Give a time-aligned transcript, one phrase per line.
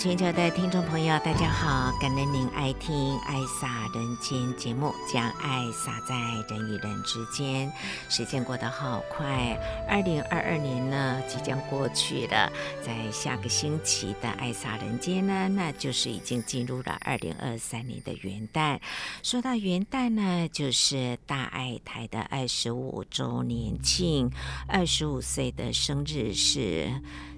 [0.00, 1.92] 全球的听众朋友，大家好！
[2.00, 6.16] 感恩您爱听《爱洒人间》节目，将爱洒在
[6.48, 7.70] 人与人之间。
[8.08, 9.26] 时间过得好快，
[9.86, 12.50] 二零二二年呢即将过去了，
[12.82, 18.80] 在下个星期的《爱洒人间》呢，那就是已经进入了二零二三年的元旦。
[19.22, 24.30] 说到元旦呢，就是大爱台的二十五周年庆，
[24.66, 26.90] 二十五岁的生日是。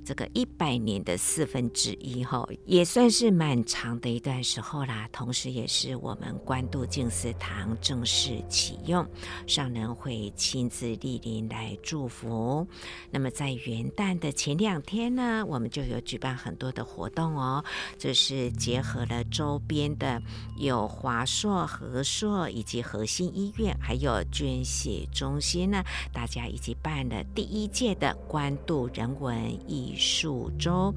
[0.04, 5.08] 这个一百年的四分之一哈，也算是蛮长的一段时候啦。
[5.12, 9.06] 同时，也是我们关渡静思堂正式启用，
[9.46, 12.66] 上人会亲自莅临来祝福。
[13.10, 17.64] 那么，在元旦的前两天呢，我们就有举办很多的活动哦。
[17.98, 20.20] 这是结合了周边的
[20.58, 29.36] 有华硕、和硕以及和信医院，还有捐血中心呢，大家一起办了第一届的关渡人文
[29.70, 30.94] 艺艺术周，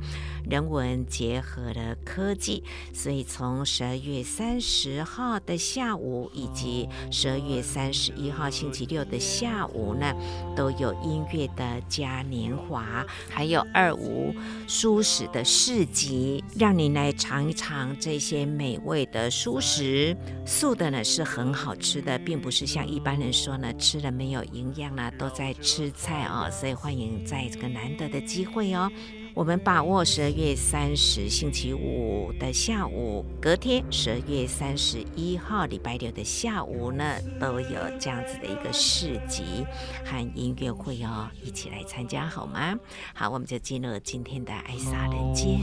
[0.49, 10.15] 人文结合了科技，所以从十二月三十号的下午，以及十二月三十一号星期六的下午呢，
[10.55, 14.33] 都有音乐的嘉年华，还有二五
[14.67, 20.15] 蔬食的市集，让你来尝一尝这些美味的蔬食。
[20.45, 26.49] 素的呢是很好吃的，并不是像一般人说呢，吃了没有营养呢，都在吃菜哦。
[26.49, 28.84] 所以欢迎在这个难得的机会哦。
[29.33, 37.03] 我们把握十二月三十星期五的下午，隔天十二月三十一号礼拜六的下午呢，
[37.37, 39.65] 都有这样子的一个市集
[40.05, 42.77] 和音乐会哦，一起来参加好吗？
[43.13, 45.59] 好，我们就进入今天的爱洒人间。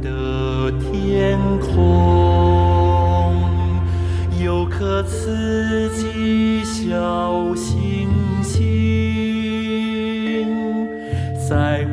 [0.00, 3.34] 的天空
[4.40, 8.08] 有颗慈禧小星
[8.44, 8.76] 星
[11.48, 11.84] 在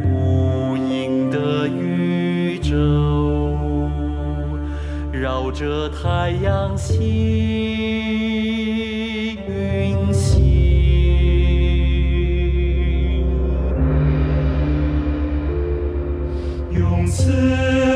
[5.66, 7.00] 这太阳系
[9.48, 10.44] 运行，
[16.70, 17.32] 用慈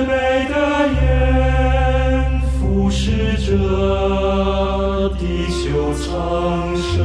[0.06, 0.56] 悲的
[0.96, 6.96] 眼俯视着地球苍生，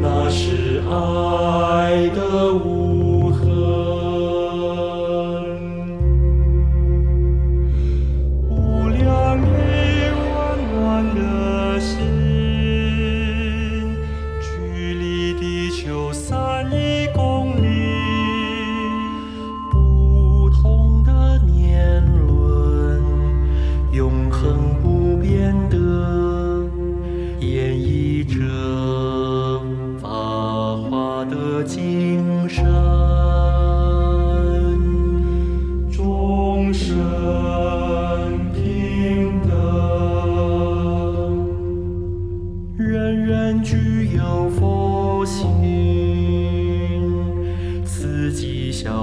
[0.00, 2.81] 那是爱的无。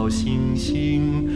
[0.09, 1.28] 星星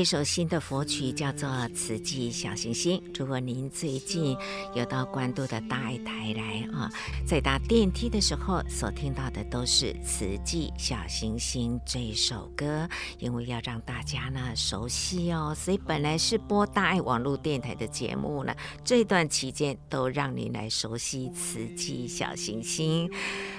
[0.00, 2.98] 一首新的佛曲叫做《慈济小行星》。
[3.18, 4.34] 如果您最近
[4.74, 6.90] 有到关渡的大爱台来啊，
[7.26, 12.88] 在搭电梯的时候所听到的都是《慈济小行星》这一首歌，
[13.18, 23.06] 因为要让大家呢熟悉哦，所以本来是播大爱网络电台的节目呢，这段期间都让您来熟悉《慈济小行星》。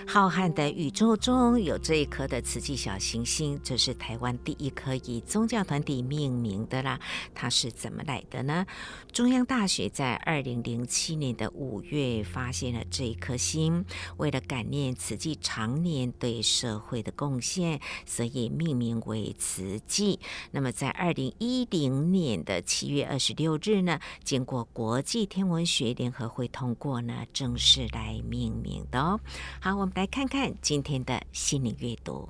[0.07, 6.99] 浩瀚的宇宙中有这一颗的慈济小行星，这是台湾第一颗以宗教团体命命名的啦，
[7.35, 8.65] 它是怎么来的呢？
[9.11, 13.85] 中央大学在二零零七年的五月发现了这一颗星，
[14.17, 20.19] 为了感念慈济常年对社会的贡献，所以命名为慈济。
[20.51, 29.19] 那么在二零一零年的七月二十六日呢，经过国际天文学联合会通过呢，正式来命名的哦。
[29.59, 32.29] 好，我们来看看今天的心理阅读。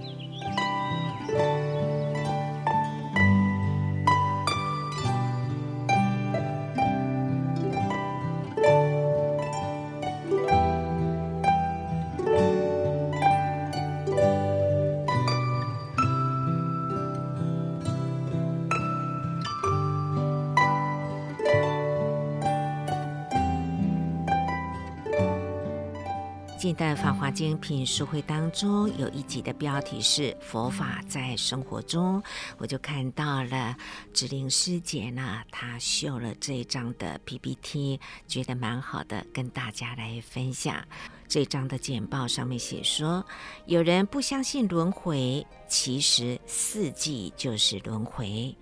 [27.41, 32.21] 精》品书会当中，有一集的标题是“佛法在生活中”，
[32.59, 33.75] 我就看到了
[34.13, 40.85] 指令师姐呢，她秀了这一张的 PPT，觉得蛮好的，跟大家来分享。
[41.27, 43.25] 这张的简报上面写说，
[43.65, 48.55] 有人不相信轮回，其实四季就是轮回；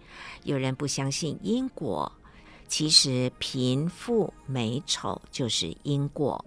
[0.43, 2.09] 有人不相信因果，
[2.69, 6.45] 其实贫富美丑就是因果。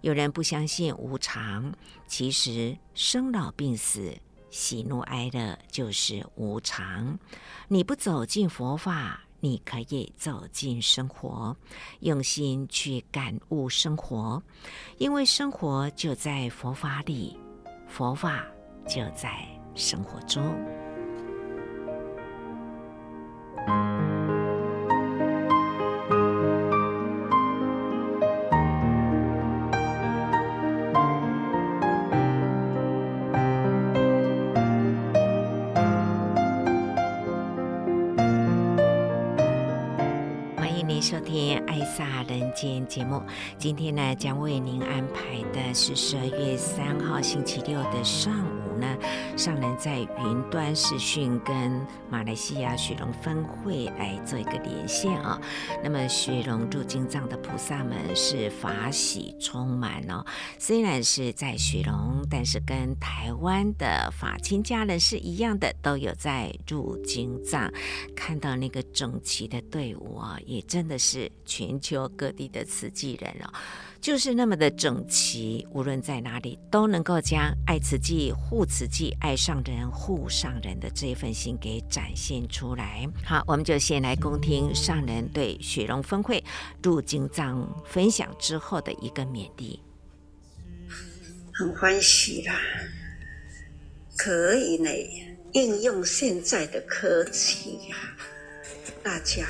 [0.00, 1.72] 有人不相信无常，
[2.06, 4.16] 其实生老病死、
[4.50, 7.18] 喜怒哀乐就是无常。
[7.66, 11.56] 你不走进佛法，你可以走进生活，
[12.00, 14.42] 用心去感悟生活，
[14.98, 17.36] 因为生活就在佛法里，
[17.88, 18.44] 佛法
[18.86, 20.87] 就在生活中。
[42.88, 43.22] 节目，
[43.58, 48.96] 今天呢，将为您安排的是十二月三号星期六的上午呢，
[49.38, 51.80] 上人在云端视讯跟
[52.10, 55.40] 马来西亚雪龙分会来做一个连线啊。
[55.82, 60.26] 那么雪龙入经藏的菩萨们是法喜充满哦，
[60.58, 67.72] 虽然是在雪龙，但是跟台湾的法亲家人是一样的，都有在入经藏。
[68.16, 70.98] 看到那个整齐的队伍啊，也真的。
[70.98, 73.52] 是全球各地的慈济人哦，
[74.00, 83.06] 就是那么的整齐，无论在哪里都能够将爱慈济、护慈济、爱上人、护上人的这份心给展现出来。
[83.24, 86.42] 好，我们就先来恭听上人对雪龙分会
[86.82, 89.80] 入经藏分享之后的一个勉励。
[91.52, 92.54] 很欢喜啦，
[94.16, 94.90] 可以呢，
[95.52, 97.96] 应用现在的科技呀，
[99.02, 99.44] 大家。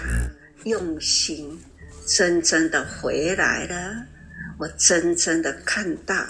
[0.65, 1.57] 用心，
[2.05, 4.05] 真正的回来了。
[4.59, 6.27] 我真正的看到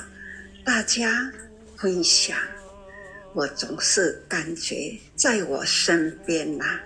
[0.62, 1.32] 大家
[1.78, 2.36] 分享，
[3.32, 6.78] 我总是感觉在我身边呐、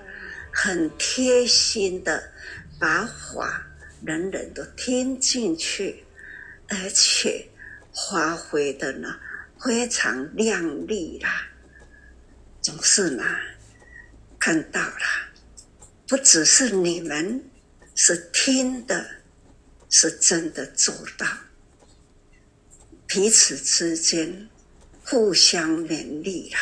[0.52, 2.22] 很贴心的
[2.78, 3.66] 把话
[4.04, 6.04] 人人都听进去，
[6.68, 7.44] 而且
[8.08, 9.18] 发挥的呢
[9.60, 11.48] 非常亮丽啦，
[12.60, 13.24] 总是呢
[14.38, 15.32] 看到了。
[16.06, 17.42] 不只是你们
[17.96, 19.04] 是听的，
[19.94, 21.26] 是真的做到，
[23.06, 24.48] 彼此之间
[25.04, 26.58] 互相勉励啊！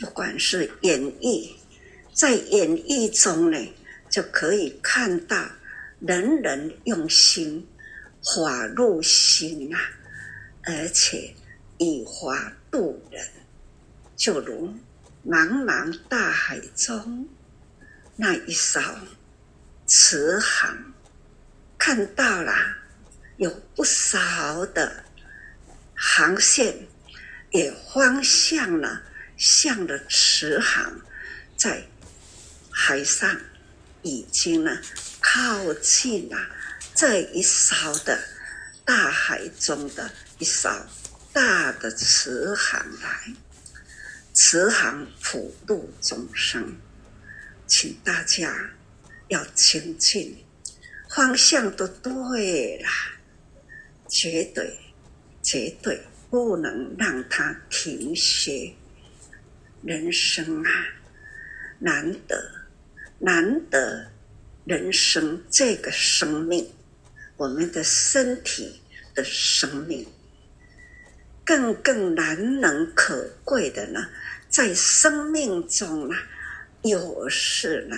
[0.00, 1.52] 不管是演绎，
[2.14, 3.74] 在演绎中呢，
[4.08, 5.46] 就可以看到
[6.00, 7.68] 人人用心，
[8.34, 9.78] 法入心啊，
[10.62, 11.34] 而且
[11.76, 13.22] 以法度人，
[14.16, 14.74] 就如
[15.22, 17.28] 茫茫大海中。
[18.16, 18.80] 那一艘
[19.84, 20.94] 慈航，
[21.78, 22.52] 看到了
[23.36, 25.04] 有不少的
[25.94, 26.74] 航线
[27.50, 29.02] 也方向了，
[29.36, 31.00] 向着慈航，
[31.56, 31.82] 在
[32.70, 33.40] 海上
[34.02, 34.78] 已经呢
[35.20, 36.36] 靠近了
[36.94, 38.18] 这一艘的
[38.84, 40.70] 大海中的一艘
[41.32, 43.34] 大的慈航来，
[44.32, 46.76] 慈航普度众生，
[47.66, 48.70] 请大家
[49.28, 50.45] 要精进，
[51.16, 52.88] 方向都对了，
[54.06, 54.78] 绝对
[55.42, 55.98] 绝对。
[56.28, 58.74] 不能让它停歇。
[59.82, 60.70] 人生啊，
[61.78, 62.50] 难得
[63.20, 64.10] 难得，
[64.66, 66.68] 人生这个生命，
[67.36, 68.82] 我们的身体
[69.14, 70.04] 的生命，
[71.44, 74.08] 更更难能可贵的呢，
[74.50, 76.16] 在生命中呢，
[76.82, 77.96] 有事呢，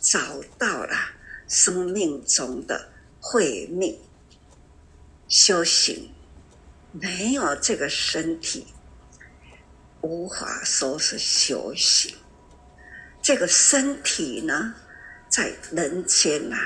[0.00, 0.94] 找到了
[1.52, 2.88] 生命中的
[3.20, 3.94] 慧命，
[5.28, 6.10] 修行。
[6.92, 8.66] 没有这个身体，
[10.00, 12.16] 无法说是修行。
[13.20, 14.74] 这个身体呢，
[15.28, 16.58] 在人间、啊，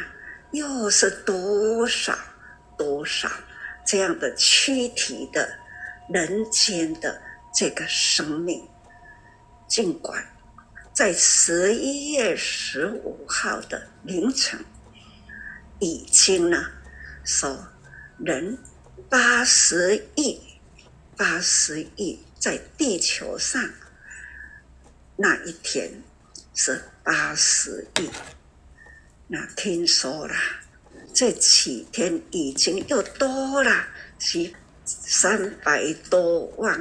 [0.53, 2.17] 又是多少
[2.79, 3.29] 多少
[3.85, 5.49] 这样的躯体的
[6.09, 7.21] 人间的
[7.53, 8.65] 这个生命。
[9.67, 10.25] 尽管
[10.93, 14.59] 在十一月十五号的凌晨，
[15.79, 16.65] 已经呢，
[17.25, 17.69] 说
[18.19, 18.59] 人。
[19.09, 20.41] 八十亿，
[21.17, 23.63] 八十亿，在地球上
[25.15, 26.03] 那一天
[26.55, 28.11] 是八十亿。
[29.29, 30.35] 那听说了，
[31.15, 33.87] 这几天已经又多了，
[34.19, 34.53] 是
[34.85, 36.81] 三百多万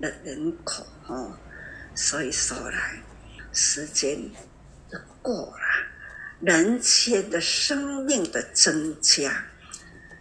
[0.00, 1.38] 的人口哦。
[1.94, 3.02] 所以说来，
[3.52, 4.18] 时间
[4.92, 5.86] 就过了，
[6.44, 9.46] 人间的生命的增加。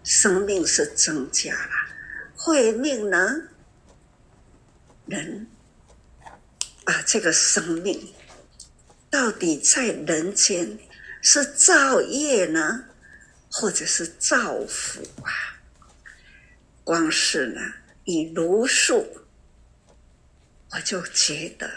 [0.03, 1.71] 生命是增加了，
[2.35, 3.49] 慧命呢？
[5.05, 5.47] 人
[6.83, 8.13] 把这个生命
[9.09, 10.77] 到底在人间
[11.21, 12.83] 是造业呢，
[13.49, 15.31] 或者是造福啊？
[16.83, 17.61] 光是呢，
[18.03, 19.07] 以如数，
[20.71, 21.71] 我就觉得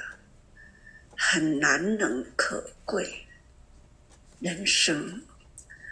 [1.16, 3.25] 很难能可贵。
[4.46, 5.20] 人生，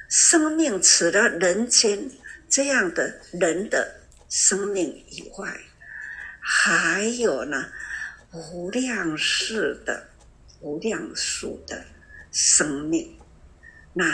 [0.08, 2.08] 生命除了人间。
[2.48, 3.96] 这样的人的
[4.28, 5.60] 生命以外，
[6.38, 7.66] 还有呢，
[8.30, 10.08] 无量世的、
[10.60, 11.84] 无量数的
[12.30, 13.18] 生命，
[13.92, 14.06] 那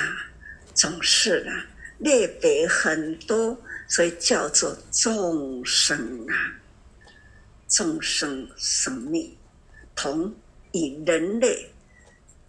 [0.72, 1.52] 总是呢
[1.98, 6.56] 类别很多，所以叫做众生啊，
[7.68, 9.36] 众生生命
[9.94, 10.34] 同
[10.72, 11.70] 以人类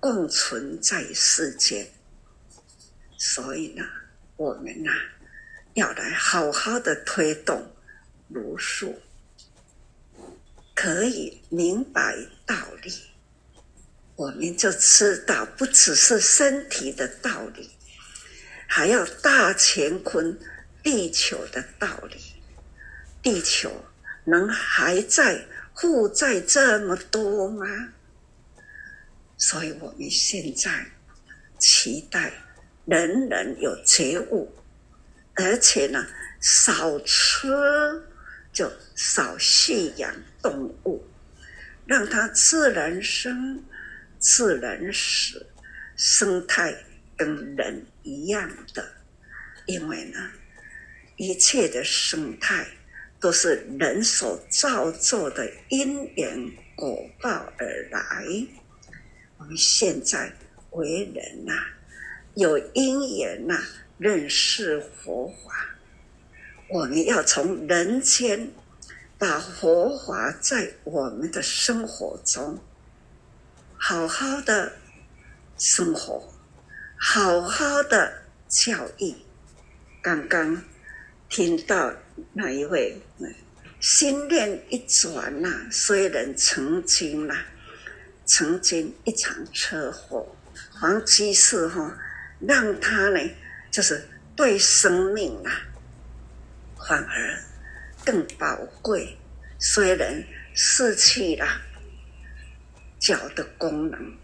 [0.01, 1.87] 共存在世间，
[3.17, 3.85] 所以呢，
[4.35, 4.91] 我们呐。
[5.73, 7.73] 要来好好的推动
[8.27, 8.99] 如数，
[10.75, 12.53] 可以明白道
[12.83, 12.91] 理，
[14.17, 17.69] 我们就知道不只是身体的道理，
[18.67, 20.37] 还要大乾坤
[20.83, 22.17] 地球的道理。
[23.21, 23.71] 地球
[24.25, 27.93] 能还在负债这么多吗？
[29.41, 30.85] 所以我们现在
[31.57, 32.31] 期待
[32.85, 34.55] 人人有觉悟。
[35.33, 36.05] 而且呢，
[36.39, 37.47] 少吃
[38.53, 41.03] 就少饲养动物，
[41.87, 43.63] 让它自然生、
[44.19, 45.47] 自然死，
[45.95, 46.75] 生态
[47.17, 48.87] 跟人一样的。
[49.65, 50.19] 因为呢，
[51.15, 52.67] 一切的生态
[53.19, 58.25] 都是人所造作的因缘果报而来。
[59.55, 60.33] 现在
[60.71, 61.53] 为人呐、
[62.35, 63.63] 有因缘呐、
[63.97, 65.75] 认识佛法，
[66.69, 68.51] 我们要从人间
[69.17, 72.59] 把佛法在我们的生活中
[73.77, 74.73] 好好的
[75.57, 76.33] 生活，
[76.97, 79.15] 好好的教育。
[80.01, 80.63] 刚刚
[81.29, 81.93] 听到
[82.33, 82.99] 那一位
[83.79, 87.45] 心念一转呐、虽然曾经呐、啊，
[88.33, 90.25] 曾经一场车祸，
[90.79, 91.97] 黄居士哈，
[92.39, 93.19] 让他呢。
[93.69, 95.51] 就是对生命啊，
[96.77, 97.41] 反而
[98.05, 99.17] 更宝贵。
[99.59, 100.21] 虽然
[100.53, 101.45] 失去了
[102.99, 104.17] 脚的功能，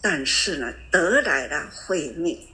[0.00, 2.48] 但是呢，得来了慧命。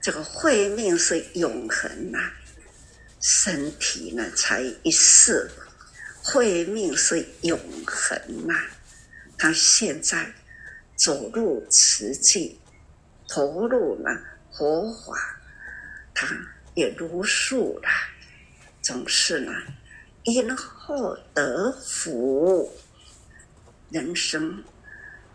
[0.00, 2.18] 这个慧命是永恒呐、
[3.20, 5.48] 身体呢才一世，
[6.24, 8.54] 慧命是永恒呐、
[9.42, 10.32] 他现在
[10.94, 12.60] 走入慈济，
[13.26, 14.16] 投入了
[14.52, 15.40] 佛法。
[16.14, 16.28] 他
[16.76, 17.88] 也如数了，
[18.80, 19.52] 总是呢，
[20.22, 22.72] 因祸得福，
[23.90, 24.62] 人生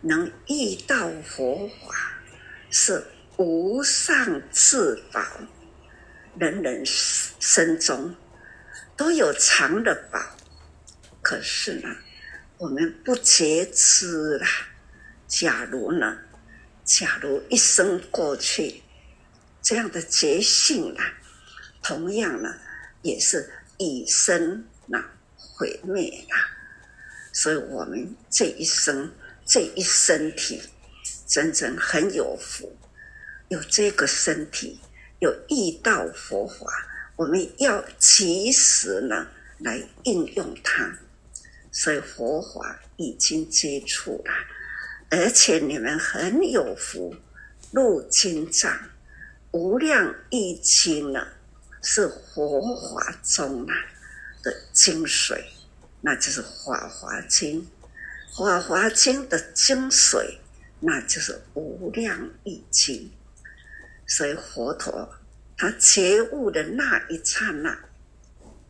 [0.00, 2.18] 能遇到佛法
[2.70, 3.04] 是
[3.36, 5.20] 无上至宝，
[6.38, 8.16] 人人生中
[8.96, 10.18] 都有藏的宝，
[11.20, 11.94] 可是呢，
[12.58, 14.48] 我们不觉知啦。
[15.28, 16.18] 假如呢，
[16.84, 18.82] 假如一生过去，
[19.62, 21.04] 这样的觉性啊，
[21.80, 22.52] 同样呢，
[23.02, 25.00] 也是以身那
[25.36, 26.36] 毁灭啦。
[27.32, 29.12] 所以我们这一生
[29.46, 30.60] 这一身体，
[31.28, 32.76] 真正很有福，
[33.50, 34.80] 有这个身体，
[35.20, 36.66] 有遇到佛法，
[37.14, 39.28] 我们要及时呢
[39.60, 40.98] 来应用它。
[41.70, 44.32] 所以佛法已经接触了，
[45.10, 47.14] 而且你们很有福，
[47.72, 48.76] 入经藏，
[49.52, 51.26] 无量义经呢，
[51.82, 52.60] 是佛
[52.90, 53.74] 法中啊
[54.42, 55.42] 的精髓。
[56.00, 57.60] 那就是《法华经》，
[58.38, 60.38] 《法华经》的精髓，
[60.78, 62.96] 那就是《无量义经》。
[64.06, 65.08] 所以佛陀
[65.56, 67.76] 他觉悟的那一刹那，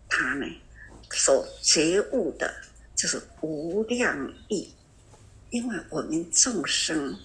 [0.09, 0.47] 他呢
[1.13, 2.53] 所觉悟的
[2.99, 4.75] 就是无量义。
[5.51, 7.17] 因为我们众生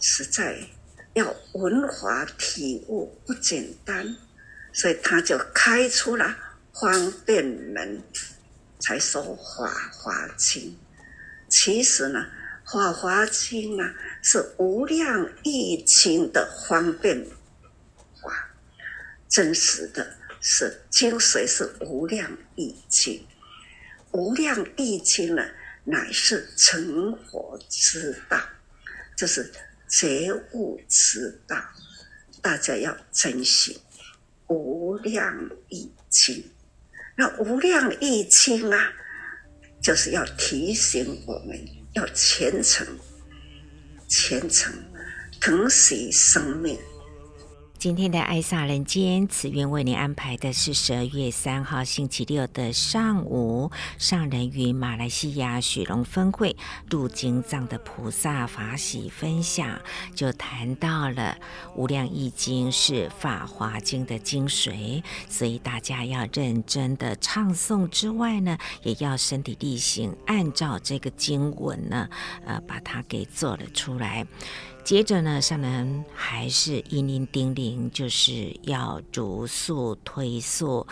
[0.00, 0.60] 实在
[1.14, 4.16] 要闻法体悟不简单，
[4.72, 6.36] 所以他就开出了
[6.72, 8.02] 方便门。
[8.80, 10.62] 才说《法华经》，
[11.48, 12.26] 其实呢，
[12.70, 17.24] 《法华经》啊是无量义经的方便
[18.20, 18.50] 法，
[19.26, 23.26] 真实的是精髓是无量义经。
[24.14, 25.42] 无量易经呢，
[25.82, 28.40] 乃是成佛之道，
[29.16, 29.52] 就是
[29.88, 31.56] 觉悟之道，
[32.40, 33.80] 大家要珍惜
[34.46, 36.48] 无量易经。
[37.16, 38.92] 那无量易经啊，
[39.82, 41.58] 就是要提醒我们
[41.94, 42.86] 要虔诚，
[44.08, 44.72] 虔诚，
[45.40, 46.78] 疼惜生命。
[47.84, 56.56] 今天的爱萨人间，慈苑为您安排的是十二月三号星期六的上午，上人与马来西亚雪隆分会
[56.88, 59.78] 入经藏的菩萨法喜分享，
[60.14, 61.36] 就谈到了
[61.76, 72.08] 无量义经是法华经的精髓，所以大家要认真的唱诵之外呢，也要身体力行，按照这个经文呢，
[72.46, 74.26] 呃，把它给做了出来。
[74.84, 80.86] 接着呢，上人还是一铃叮咛，就是要逐速推速。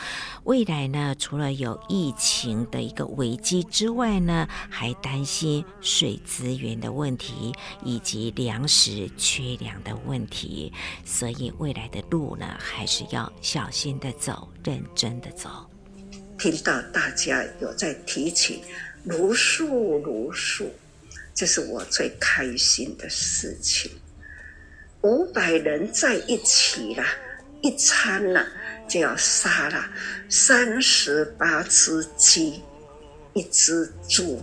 [0.45, 7.53] 未来呢，除了有疫情的一个危机之外呢，还担心水资源的问题
[7.85, 10.73] 以及粮食缺粮的问题。
[11.05, 15.51] 所以未来的路呢，还是要小心的走，认真的走。
[16.39, 18.63] 听到大家有在提起
[19.05, 20.73] 如数如数。
[21.35, 23.91] 这是我最开心的事情。
[25.03, 27.05] 五百人在一起了，
[27.61, 28.47] 一餐了
[28.89, 29.91] 就要杀了
[30.29, 32.63] 三十八只鸡，
[33.33, 34.41] 一只猪，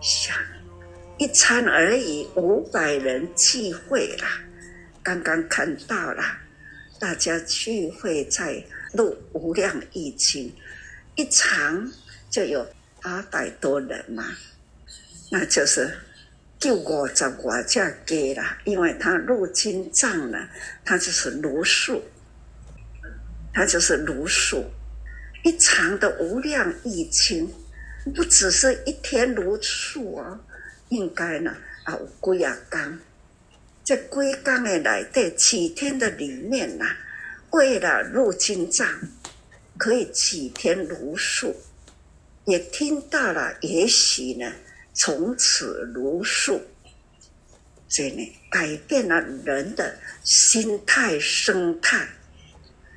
[0.00, 0.36] 想
[1.18, 4.26] 一餐而已，五百人聚会了。
[5.02, 6.22] 刚刚看到了，
[7.00, 10.48] 大家聚会在录《无量易经》，
[11.16, 11.90] 一场
[12.30, 12.64] 就有
[13.02, 14.24] 八百多人嘛。
[15.30, 15.94] 那就是
[16.58, 20.48] 就五十外只鸡啦，因为他入经藏呢，
[20.84, 22.02] 他就是如数，
[23.52, 24.64] 他就是如数，
[25.44, 27.52] 一场的无量义经，
[28.14, 30.40] 不只是一天如数哦，
[30.88, 32.98] 应该呢啊有几啊天，
[33.84, 34.78] 这几天的内
[35.12, 36.96] 底几天的里面呐，
[37.50, 38.88] 为了入经藏，
[39.76, 41.54] 可以几天如数，
[42.46, 44.50] 也听到了，也许呢。
[45.00, 46.60] 从此如数，
[47.88, 52.08] 所以呢，改变了人的心态生态，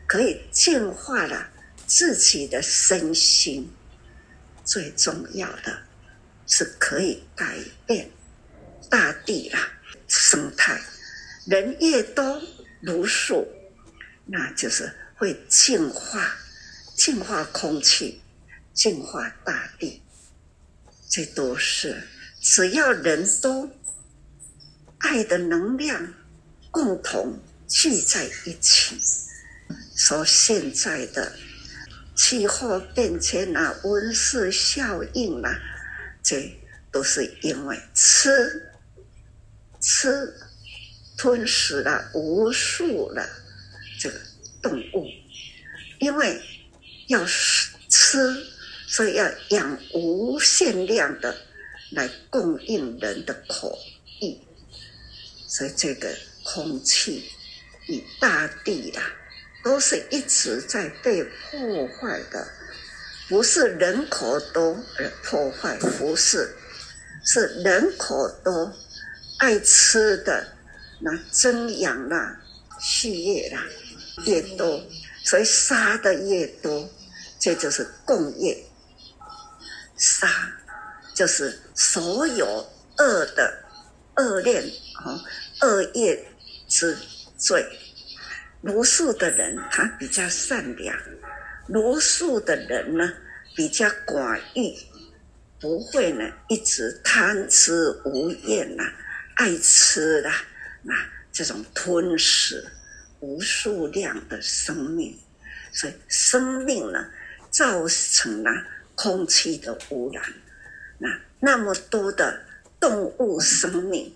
[0.08, 1.48] 可以净化了
[1.86, 3.72] 自己的身心。
[4.66, 5.78] 最重要的
[6.48, 8.10] 是可以改变
[8.90, 9.72] 大地啦
[10.08, 10.82] 生态。
[11.46, 12.42] 人越多
[12.82, 13.48] 如数，
[14.26, 16.36] 那就是会净化、
[16.96, 18.20] 净化空气、
[18.74, 20.02] 净化大地。
[21.12, 22.08] 这都是
[22.40, 23.70] 只要人都，
[25.00, 26.14] 爱的能量
[26.72, 28.98] 共同聚在一起。
[29.94, 31.34] 说现在的
[32.16, 35.60] 气候变迁啊，温室效应啊，
[36.24, 36.58] 这
[36.94, 38.72] 都是因为吃
[39.82, 40.34] 吃
[41.18, 43.30] 吞噬了无数的
[44.00, 44.18] 这个
[44.62, 45.06] 动物，
[46.00, 46.42] 因为
[47.08, 48.48] 要吃
[48.92, 51.36] 所以要养无限量的
[51.92, 53.78] 来供应人的口
[54.20, 54.38] 意。
[55.48, 57.24] 所以这个空气
[57.88, 59.02] 与大地啦，
[59.64, 62.48] 都是一直在被破坏的，
[63.30, 66.54] 不是人口多而破坏，不是，
[67.26, 68.74] 是人口多，
[69.38, 70.46] 爱吃的
[71.00, 72.42] 那增养啦、
[72.80, 73.64] 畜业啦
[74.26, 74.82] 越多，
[75.24, 76.90] 所以杀的越多，
[77.40, 78.66] 这就是共业。
[80.02, 80.28] 杀
[81.14, 82.46] 就是所有
[82.98, 83.64] 恶的
[84.16, 84.64] 恶念
[84.96, 85.22] 啊，
[85.62, 86.28] 恶业
[86.68, 86.98] 之
[87.38, 87.64] 罪。
[88.62, 90.98] 无数的人他比较善良，
[91.68, 93.14] 茹素的人呢
[93.56, 94.76] 比较寡欲，
[95.60, 98.84] 不会呢一直贪吃无厌呐，
[99.36, 100.34] 爱吃啦，
[100.82, 100.96] 那
[101.32, 102.66] 这种吞噬
[103.20, 105.16] 无数量的生命，
[105.72, 107.06] 所以生命呢
[107.52, 108.52] 造成了
[109.02, 110.24] 空气的污染，
[111.00, 111.10] 那
[111.40, 112.46] 那么多的
[112.80, 114.14] 动物生命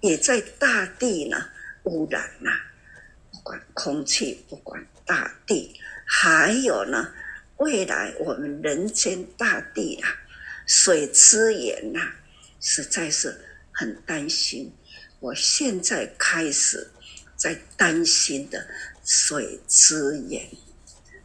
[0.00, 1.50] 也在大地呢
[1.82, 2.50] 污染呐。
[3.30, 7.12] 不管空气，不管大地，还有呢，
[7.58, 10.08] 未来我们人间大地啊，
[10.66, 12.00] 水资源呐、
[12.58, 13.38] 实在是
[13.70, 14.72] 很担心。
[15.20, 16.88] 我现在开始
[17.36, 18.66] 在担心的
[19.04, 20.48] 水资源，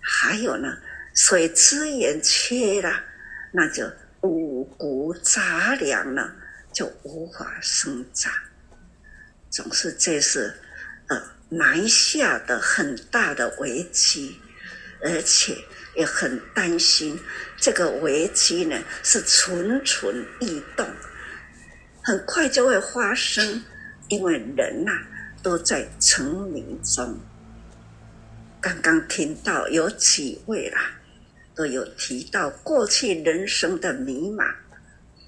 [0.02, 0.78] 还有呢，
[1.18, 3.04] 水资源缺了，
[3.52, 6.32] 那就五谷杂粮呢
[6.72, 8.32] 就无法生长，
[9.50, 10.54] 总是这是
[11.10, 11.36] 呃。
[11.50, 14.38] 埋下的很大的危机，
[15.02, 15.56] 而且
[15.96, 17.18] 也很担心
[17.58, 20.86] 这个危机呢是蠢蠢欲动，
[22.04, 23.64] 很快就会发生，
[24.10, 24.92] 因为人呐、
[25.42, 27.18] 都在成名中。
[28.60, 30.97] 刚刚听到有几位啦，
[31.58, 34.56] 都有提到过去人生的迷茫，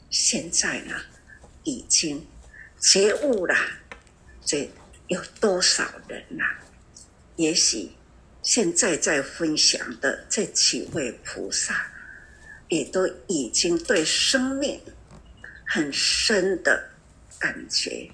[0.09, 0.95] 现在呢
[1.63, 2.25] 已经
[2.79, 3.55] 觉悟了，
[4.45, 4.69] 这。
[5.09, 6.43] 有多少人呐、
[7.35, 7.89] 也许
[8.43, 11.91] 现在在分享的这几位菩萨，
[12.67, 14.79] 也都已经对生命
[15.65, 16.91] 很深的
[17.39, 18.07] 感觉，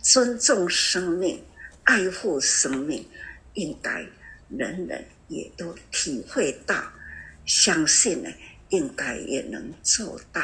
[0.00, 1.42] 尊重生命、
[1.82, 3.04] 爱护生命，
[3.54, 4.06] 应该
[4.48, 6.92] 人人也都体会到，
[7.48, 8.30] 相信呢，
[8.68, 10.40] 应该也能做到。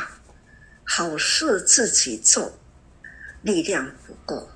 [0.85, 2.59] 好事自己做，
[3.43, 4.51] 力量不够。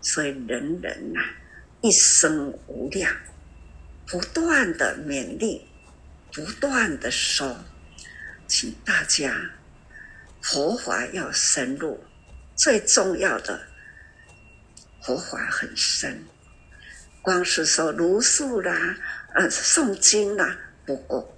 [0.00, 1.20] 所以人人呐、
[1.80, 3.10] 一生无量，
[4.06, 5.66] 不断的勉励，
[6.30, 7.64] 不断的说，
[8.46, 9.50] 请大家
[10.42, 12.04] 佛法要深入，
[12.54, 13.62] 最重要的
[15.02, 16.22] 佛法很深，
[17.22, 18.96] 光是说茹素啦，
[19.34, 21.33] 呃，诵经啦不够，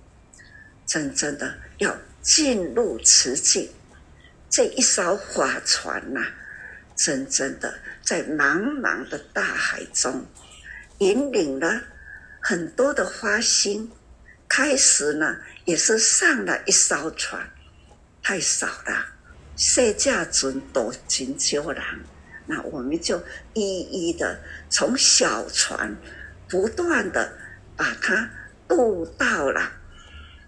[0.87, 3.69] 真正的要进入此境
[4.49, 6.25] 这一艘法船呐、
[6.95, 7.75] 真正的。
[8.03, 10.25] 在茫茫的大海中，
[10.99, 11.83] 引领了
[12.41, 13.91] 很多的花心。
[14.49, 17.51] 开始呢，也是上了一艘船，
[18.23, 19.07] 太少了。
[19.57, 21.85] 世界尊多金秋郎，
[22.47, 23.21] 那我们就
[23.55, 24.39] 一一的
[24.71, 25.97] 从小船，
[26.49, 27.33] 不断的
[27.77, 28.31] 把它
[28.69, 29.73] 渡到了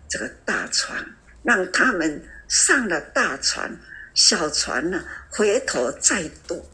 [0.08, 1.04] 这个大船，
[1.42, 3.78] 让他们上了大船，
[4.14, 6.68] 小船呢回头再渡。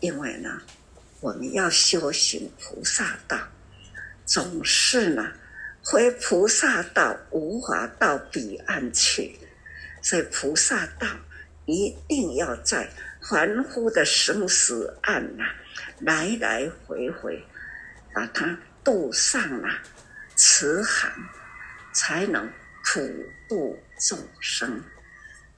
[0.00, 0.60] 因为呢，
[1.20, 3.38] 我们要修行菩萨道，
[4.24, 5.32] 总是呢，
[5.82, 9.38] 回菩萨道无法到彼岸去，
[10.02, 11.06] 所以菩萨道
[11.64, 12.88] 一定要在
[13.28, 15.44] 凡夫的生死岸呐，
[16.00, 17.42] 来来回回
[18.14, 19.68] 把它渡上了
[20.36, 21.10] 慈航，
[21.96, 22.46] 才能
[22.84, 23.00] 普
[23.48, 24.82] 度众生。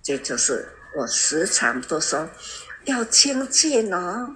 [0.02, 0.64] 这就是
[0.96, 2.30] 我时常都说。
[2.84, 4.34] 要精进哦，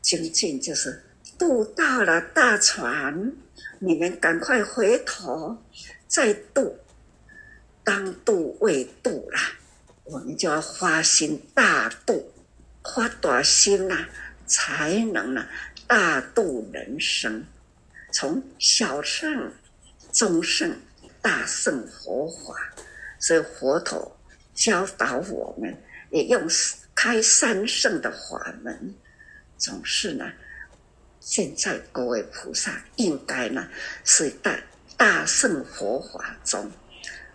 [0.00, 1.04] 精进就是
[1.38, 3.32] 渡到了大船，
[3.78, 5.56] 你们赶快回头
[6.08, 6.76] 再渡。
[7.84, 9.38] 当渡未渡了，
[10.04, 12.32] 我们就要发心大度，
[12.82, 14.08] 发大心呐、啊，
[14.46, 15.46] 才能呢
[15.86, 17.44] 大度人生。
[18.12, 19.52] 从小乘、
[20.18, 20.76] 中圣、
[21.22, 22.74] 大圣佛法，
[23.20, 24.18] 所以佛陀
[24.52, 25.72] 教导我们，
[26.10, 26.48] 也用。
[27.00, 28.92] 开三圣的法门，
[29.56, 30.32] 总是呢。
[31.20, 33.68] 现在各位菩萨应该呢，
[34.04, 34.60] 是在
[34.96, 36.68] 大圣佛法中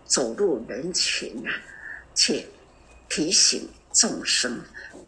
[0.06, 1.50] 走入人群啊，
[2.14, 2.46] 去
[3.08, 4.60] 提醒众生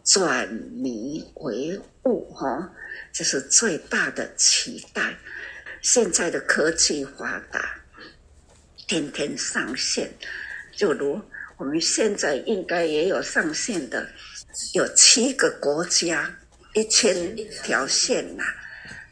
[0.02, 2.72] 转迷为悟，哈，
[3.12, 5.18] 这是最大的期待。
[5.86, 7.80] 现在的科技发达，
[8.88, 10.10] 天天上线，
[10.76, 11.22] 就如
[11.58, 14.04] 我们现在应该也有上线的，
[14.74, 16.36] 有七个国家，
[16.74, 18.42] 一千条线呐、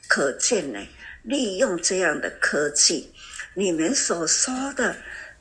[0.08, 0.84] 可见呢，
[1.22, 3.08] 利用这样的科技，
[3.54, 4.96] 你们所说的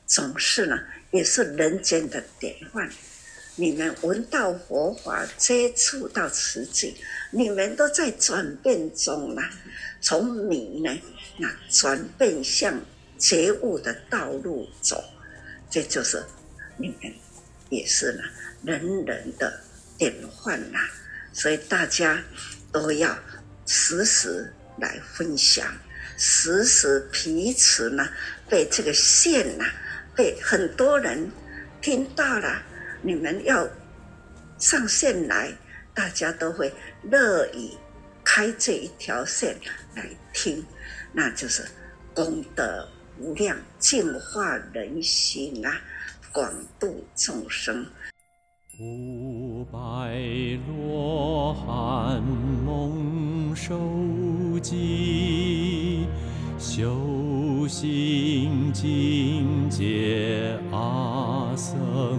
[0.06, 0.78] 总是呢，
[1.10, 2.88] 也是人间的典范。
[3.56, 6.96] 你们闻到佛法，接触到慈济，
[7.30, 9.48] 你们都在转变中啦。
[10.04, 10.94] 从迷呢，
[11.38, 12.78] 那转变向
[13.18, 15.02] 觉悟的道路走，
[15.70, 16.22] 这就是
[16.76, 17.10] 你们
[17.70, 18.22] 也是呢，
[18.62, 19.58] 人人的
[19.96, 20.12] 典
[20.42, 20.78] 范呐。
[21.32, 22.22] 所以大家
[22.70, 23.18] 都要
[23.64, 25.66] 时时来分享，
[26.18, 28.06] 时时彼此呢，
[28.46, 29.64] 被这个线呐，
[30.14, 31.30] 被很多人
[31.80, 32.62] 听到了。
[33.00, 33.66] 你们要
[34.58, 35.50] 上线来，
[35.94, 36.70] 大家都会
[37.02, 37.76] 乐意
[38.36, 39.56] 开这一条线
[39.94, 40.60] 来听，
[41.12, 41.64] 那就是
[42.12, 42.84] 功德
[43.20, 45.72] 无量，净化人心啊，
[46.32, 47.86] 广度众生。
[48.80, 49.78] 五百
[50.66, 52.20] 罗汉
[52.66, 56.08] 蒙受记，
[56.58, 62.18] 修行境界阿僧，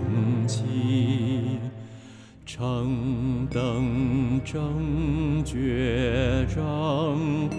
[2.57, 7.49] 成等正觉正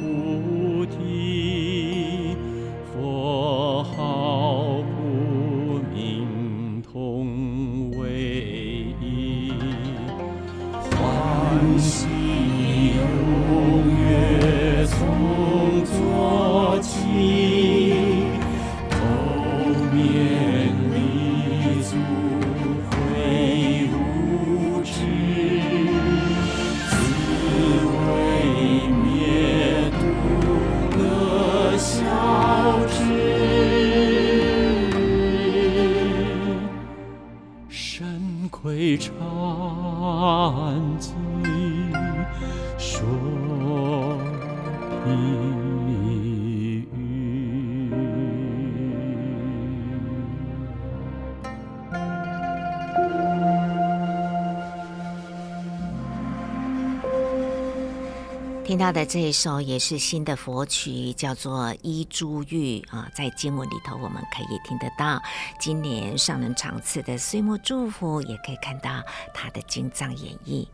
[58.87, 65.21] 他的这一首也是新的佛曲，叫做《依珠玉》啊，在经文里头我们可以听得到。
[65.59, 69.03] 今年上人场次的岁末祝福，也可以看到
[69.35, 70.69] 他的经藏演绎。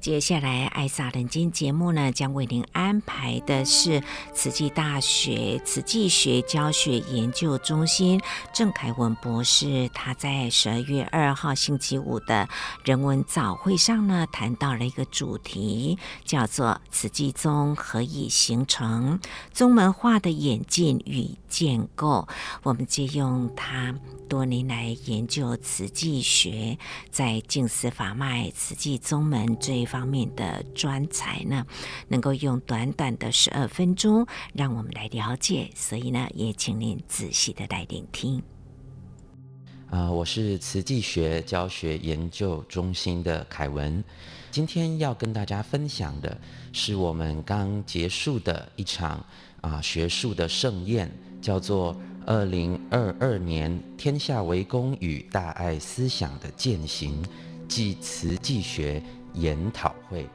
[0.00, 8.18] 接下来，爱萨人间节目呢，将为您安排的是慈济大学慈济学教学研究中心
[8.54, 12.48] 郑凯文博士，他在十二月二号星期五的
[12.82, 19.20] 人文早会上呢，谈到了一个主题，叫做“慈济宗何以形成？
[19.52, 22.26] 宗门化的演进与建构”。
[22.64, 23.94] 我们借用他
[24.30, 26.78] 多年来研究慈济学，
[27.10, 31.66] 在静思法脉、慈济宗门这一方面的专才呢，
[32.06, 34.24] 能够用短短的十二分钟
[34.54, 38.40] 让我们来了解，所以呢，也请您仔细的来聆听。
[39.90, 44.04] 啊、我是慈济学教学研究中心的凯文，
[44.52, 46.40] 今天要跟大家分享的
[46.72, 49.16] 是我们刚结束的一场
[49.60, 51.10] 啊、呃、学术的盛宴，
[51.42, 57.20] 叫做二零二二年天下为公与大爱思想的践行
[57.66, 59.02] 暨慈济学
[59.34, 60.28] 研讨会，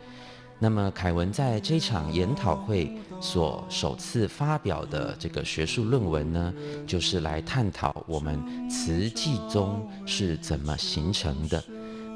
[0.60, 6.54] 那么凯文在这场研讨会所首次发表的这个学术论文呢，
[6.88, 11.64] 就是来探讨我们慈济宗是怎么形成的。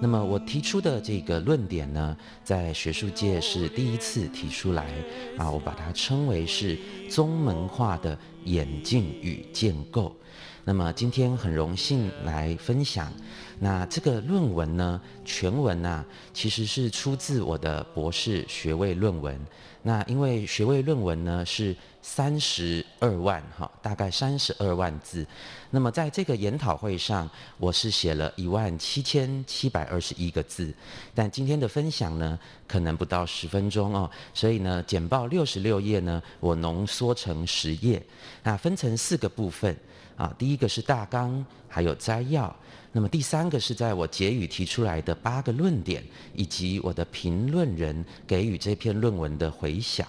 [0.01, 4.85] 那么我提出的这个论点呢，在学术界是第一次提出来
[5.37, 6.77] 啊，我把它称为是
[7.09, 10.15] 宗门化的演进与建构。
[10.69, 13.12] 那么今天很荣幸来分享。
[13.60, 19.36] 那这个论文呢，全文呢、其实是出自我的博士学位论文。
[19.82, 25.25] 那因为学位论文呢是三十二万哈，大概三十二万字。
[25.71, 27.27] 那么在这个研讨会上，
[27.58, 30.71] 我是写了一万七千七百二十一个字。
[31.15, 34.08] 但今天的分享呢，可能不到十分钟哦。
[34.36, 37.99] 所以呢，简报六十六页呢，我浓缩成十页。
[38.43, 39.75] 那分成四个部分
[40.19, 42.53] 啊，第一个是大纲，还有摘要。
[42.91, 46.03] 那么第三个是在我结语提出来的八个论点，
[46.36, 50.05] 以及我的评论人给予这篇论文的回响。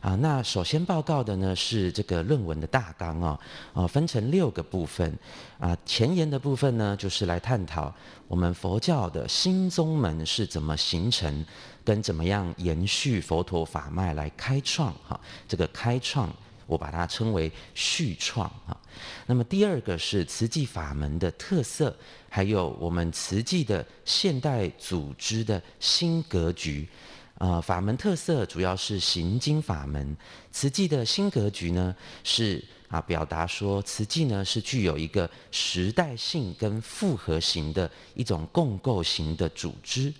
[0.00, 3.40] 啊，那首先报告的呢是这个论文的大纲哦，
[3.72, 5.16] 哦，分成六个部分。
[5.60, 7.92] 啊，前言的部分呢就是来探讨
[8.26, 11.44] 我们佛教的新宗门是怎么形成，
[11.84, 15.20] 跟怎么样延续佛陀法脉来开创哈。
[15.46, 16.32] 这个开创
[16.66, 18.76] 我把它称为续创哈。
[19.26, 21.96] 那么第二个是慈济法门的特色，
[22.28, 26.88] 还有我们慈济的现代组织的新格局。
[27.38, 30.16] 呃，法门特色主要是行经法门，
[30.50, 40.12] 慈济的新格局呢是啊，表达说慈济呢是具有一个时代性跟复合型的一种共构型的组织。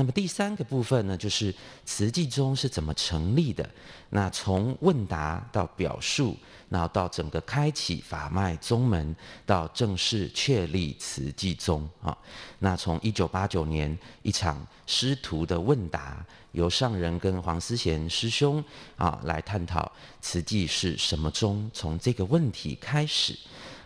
[0.00, 3.68] 那么第三个部分呢，就是慈济宗是怎么成立的？
[4.08, 6.34] 那从问答到表述，
[6.70, 12.16] 然后到整个开启法脉宗门，到正式确立慈济宗啊。
[12.60, 18.64] 那从一九八九年一场师徒的问答，由上人跟黄思贤师兄
[18.96, 23.38] 啊来探讨慈济是什么宗，从这个问题开始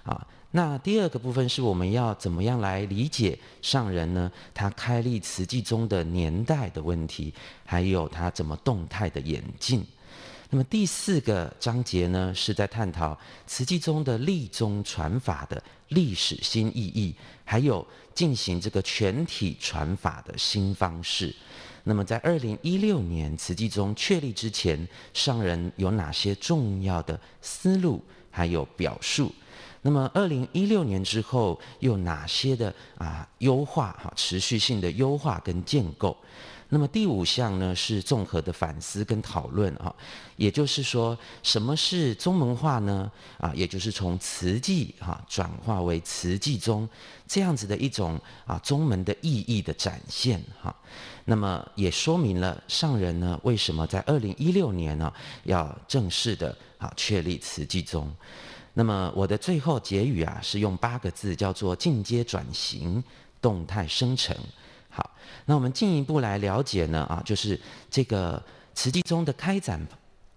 [0.05, 0.25] 啊。
[0.57, 4.31] 那第二个部分是我们要怎么样来理解上人呢？
[4.55, 9.85] 他开立慈济中的年代的问题，还有他怎么动态的演进。
[10.51, 17.13] 那么第四个章节呢，是在探讨慈济中的立宗传法的历史新意义，
[17.45, 21.35] 还有进行这个全体传法的新方式。
[21.83, 29.35] 那么在二零一六年慈济中确立之前，上人有哪些重要的思路，还有表述？
[29.87, 36.17] 那么，二零一六年之后，又哪些的啊优化哈，持续性的优化跟建构？
[36.71, 39.95] 那么第五项呢，是综合的反思跟讨论啊，
[40.37, 43.13] 也就是说，什么是宗门化呢？
[43.39, 46.89] 啊，也就是从慈济哈转化为慈济宗
[47.29, 50.75] 这样子的一种啊宗门的意义的展现哈。
[51.27, 58.11] 那么也说明了上人呢，为什么在二零一六年呢要正式的啊确立慈济宗。
[58.77, 63.03] 那么我的最后结语啊，是用八个字，叫做进阶转型，
[63.41, 64.37] 动态生成。
[64.91, 65.11] 好，
[65.47, 67.59] 那我们进一步来了解呢啊，就是
[67.89, 68.43] 这个
[68.75, 69.81] 慈济宗的开展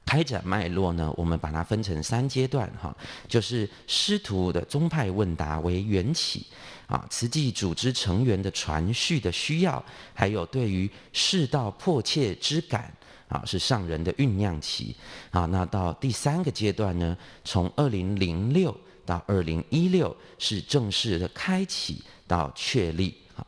[0.05, 2.95] 开展脉络呢，我们把它分成三阶段哈，
[3.27, 6.45] 就是师徒的宗派问答为缘起
[6.85, 12.93] 啊，慈济组织成员的传续的需要，还有对于世道迫切之感。
[13.27, 14.95] 啊，是上人的酝酿期
[15.31, 15.45] 啊。
[15.45, 23.45] 那到第三个阶段呢，从二零零六到二零一六是正式的开启到确立啊。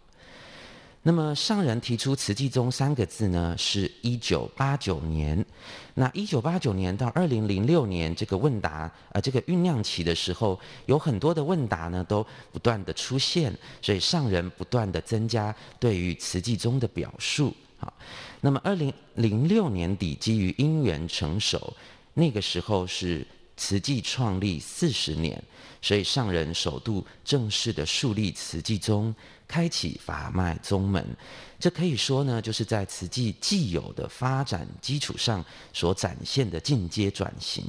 [1.01, 5.43] 那么上人提出慈济宗三个字呢，是一九八九年。
[5.95, 17.91] 那一九八九年到二零零六年这个问答呃这个酝酿期的时候，有很多的问答呢都不断的出现，所以上人不断的增加对于慈济宗的表述啊。
[18.41, 21.75] 那么，二零零六年底，基于因缘成熟，
[22.13, 23.25] 那个时候是
[23.58, 25.41] 慈济创立四十年，
[25.82, 29.13] 所以上人首度正式的树立慈济宗，
[29.45, 31.06] 开启法脉宗门。
[31.60, 37.65] 这可以说呢，就是在慈济既有的发展基础上所展现的进阶转型。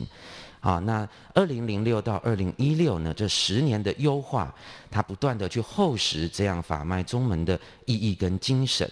[0.61, 4.55] 好，那二零零六到二零一六呢，这十年的优化，
[4.89, 8.89] 它不断的去厚实这样法脉宗门的意义跟精神。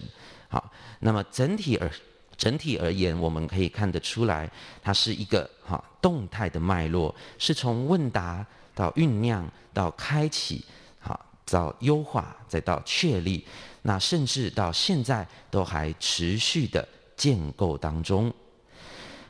[0.51, 1.89] 好，那么整体而
[2.35, 4.49] 整体而言，我们可以看得出来，
[4.81, 10.65] 它是一个哈动态的脉络，是从问答到酝酿到开启，
[10.99, 13.45] 好到优化再到确立，
[13.83, 18.33] 那甚至到现在都还持续的建构当中。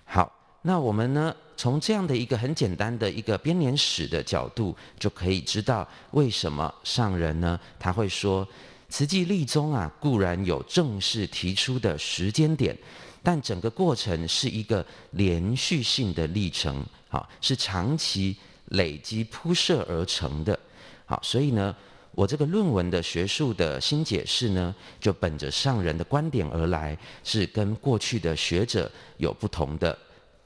[0.05, 8.47] 好，那我们呢，从这样的一个很简单的一个编年史的角度，就可以知道为什么上人呢，他会说。
[8.89, 12.75] 慈济立宗啊，固然有正式提出的时间点，
[13.21, 18.35] 但整个过程是一个连续性的历程，好，是长期
[18.69, 20.59] 累积铺设而成的，
[21.05, 21.75] 好，所以呢，
[22.11, 29.97] 我这个论文的学术的新解释呢，就本着上人的观点而来，是跟过去的学者有不同的。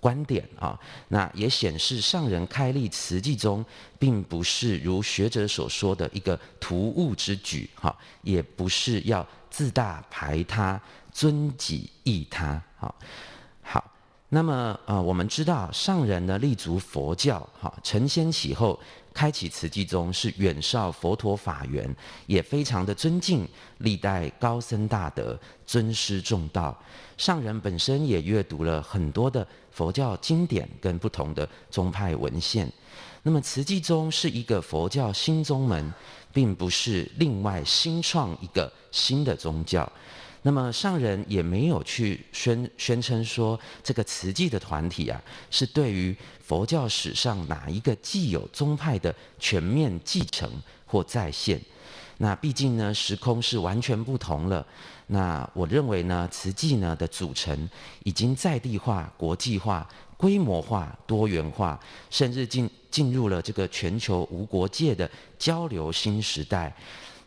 [0.03, 0.77] 观点啊，
[1.07, 3.63] 那也显示上人开立慈济宗，
[3.97, 10.79] 并不是如学者所说的一个图物之举，哈，也不是要自大排他、
[11.13, 12.93] 尊己抑他，好，
[13.61, 13.91] 好，
[14.27, 18.77] 那么呃，我们知道上人呢立足佛教，哈，承先启后。
[19.13, 21.87] 开启慈济宗是远绍佛陀法源，
[22.25, 23.47] 也非常的尊敬
[23.77, 26.75] 历代高僧大德、尊师重道。
[27.17, 32.71] 上人本身也阅读了很多的佛教经典跟不同的宗派文献。
[33.21, 35.93] 那么慈济宗是一个佛教新宗门，
[36.33, 39.89] 并不是另外新创一个新的宗教。
[40.41, 50.51] 那么上人也没有去宣宣称说，这个慈济的团体啊，是对于佛教史上哪一个既有宗派的全面继承
[50.85, 51.61] 或再现。
[52.17, 54.65] 那毕竟呢，时空是完全不同了。
[55.07, 57.69] 那我认为呢，慈济呢的组成
[58.03, 61.77] 已经在地化、国际化、规模化、多元化，
[62.09, 66.73] 甚至进进入了这个全球无国界的交流新时代。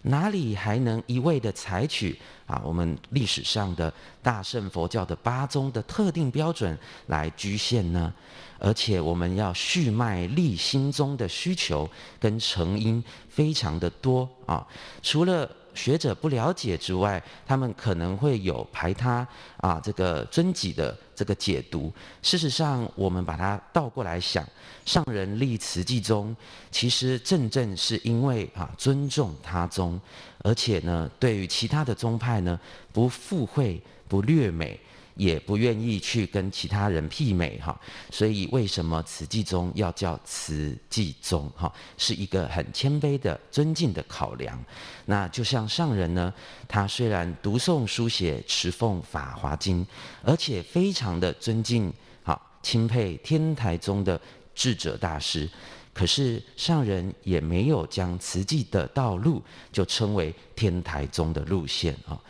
[0.02, 2.16] 哪里还能一味的采取
[2.46, 8.12] 啊我们历史上的大乘佛教的八宗的特定标准来局限呢？
[8.58, 14.66] 而且我们要续脉立新宗的需求跟成因非常的多啊，
[15.02, 15.48] 除了。
[15.76, 19.26] 学者不了解之外，他们可能会有排他
[19.58, 21.92] 啊，这个尊己的这个解读。
[22.22, 24.44] 事实上，我们把它倒过来想，
[24.86, 26.34] 上人立慈济宗，
[26.70, 30.00] 其实正正是因为啊尊重他宗，
[30.38, 32.58] 而且呢，对于其他的宗派呢，
[32.92, 34.80] 不附会，不略美。
[35.16, 37.78] 也不愿意去跟其他人媲美哈，
[38.10, 44.62] 所以为什么慈济宗要叫慈济宗哈，是一个很谦卑的尊敬的考量。
[45.06, 46.32] 那就像上人呢，
[46.68, 49.86] 他虽然读诵书写持奉法华经，
[50.22, 51.92] 而且非常的尊敬
[52.22, 54.20] 哈，钦佩天台宗的
[54.54, 55.48] 智者大师，
[55.94, 59.42] 可是上人也没有将慈济的道路
[59.72, 62.20] 就称为天台宗的路线啊。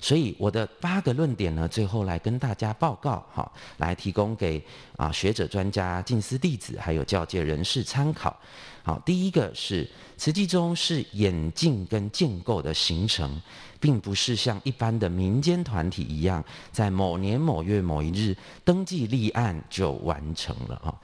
[0.00, 4.62] 所以我的八个论点呢，最后来跟大家报告，哈，来提供给
[4.96, 8.36] 啊学者、专家、近思弟子还有教界人士参考。
[8.82, 9.86] 好，第一个是
[10.16, 13.40] 慈济宗是演进跟建构的形成，
[13.78, 16.42] 并不是像一般的民间团体一样，
[16.72, 18.34] 在某年某月某一日
[18.64, 20.94] 登记立案就完成了啊。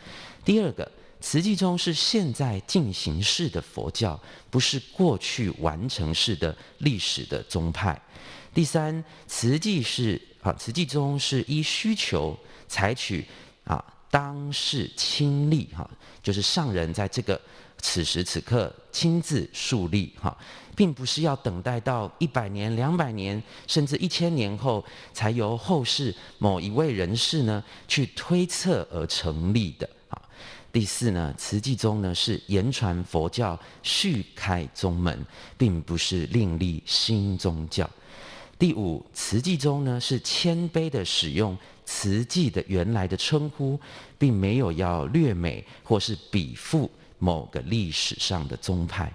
[0.44, 0.90] 第二个，
[1.20, 4.18] 慈济宗是现在进行式的佛教，
[4.50, 8.00] 不是过去完成式的历史的宗派。
[8.54, 12.38] 第三，慈济是啊，慈济宗是依需求
[12.68, 13.26] 采取
[13.64, 15.88] 啊当世亲立哈，
[16.22, 17.38] 就是上人在这个
[17.78, 20.36] 此时此刻亲自树立哈，
[20.76, 30.22] 并不是要等待到一百年、两百年甚至一千年后，才由后世某一位人士呢去推测而成立的啊。
[30.72, 35.24] 第四呢，慈济宗呢是言传佛教续开宗门，
[35.58, 37.88] 并不是另立新宗教。
[38.56, 43.78] 第五，慈济宗呢是谦卑的使用慈济的原来的称呼，
[44.16, 49.12] 并没有要略美或是比附某个历史上的宗派。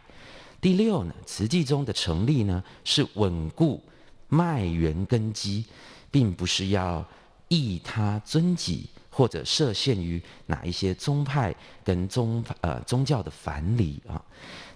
[0.59, 3.81] 第六呢，慈济宗的成立呢是稳固
[4.27, 5.63] 脉源根基，
[6.11, 7.03] 并不是要
[7.47, 14.21] 异他尊己或者设限于哪一些宗派跟宗呃宗教的藩篱啊。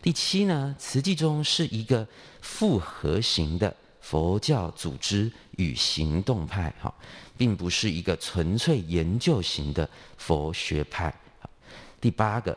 [0.01, 2.07] 第七呢，慈济宗是一个
[2.41, 3.76] 复合型的。
[4.04, 6.93] 佛教组织与行动派，哈，
[7.38, 11.12] 并不是一个纯粹研究型的佛学派。
[12.01, 12.56] 第八个，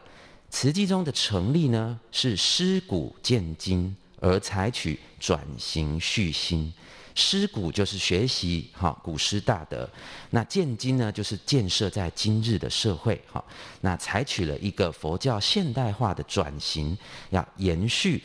[0.51, 6.73] 慈济宗的成立呢，是师古见今，而采取转型续新。
[7.15, 9.89] 师古就是学习哈古师大德，
[10.31, 13.43] 那见今呢，就是建设在今日的社会，哈，
[13.81, 16.99] 那采取了一个佛教现代化的转型，
[17.31, 18.21] 要延续。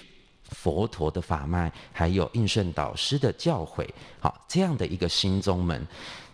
[0.52, 3.88] 佛陀的法脉，还有印顺导师的教诲，
[4.20, 5.86] 好，这样的一个新宗门，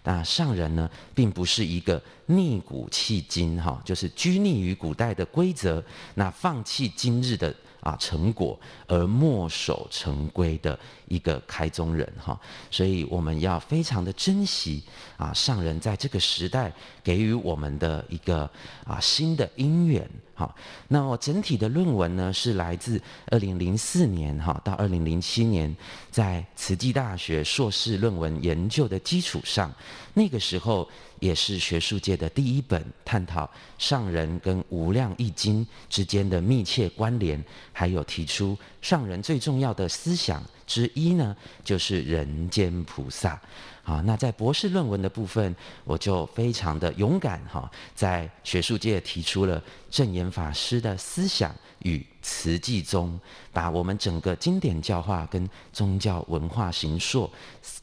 [0.03, 5.84] 那上人呢，并不是一个逆古弃今，哈，就是拘泥于古代的规则，
[6.15, 7.53] 那放弃今日的。
[7.82, 14.84] 啊，成果而墨守成规的一个开宗人哈，所以我们要非常的珍惜
[15.16, 16.72] 啊，上人在这个时代
[17.04, 18.50] 给予我们的一个
[18.84, 20.54] 啊新的因缘哈。
[20.88, 25.74] 那我整体的论文呢，是来自二零零四年哈到二零零七年，
[26.12, 29.72] 在慈济大学硕士论文研究的基础上，
[30.14, 30.90] 那个时候。
[31.20, 37.43] 也是学术界的第一本探讨上人跟《无量义经》之间的密切关联，
[37.74, 43.39] 还有提出上人最重要的思想之一呢，就是人间菩萨。
[43.84, 45.55] 啊，那在博士论文的部分，
[45.86, 53.20] 我就非常的勇敢哈，在学术界提出了证严法师的思想与慈济宗，
[53.52, 57.32] 把我们整个经典教化跟宗教文化形塑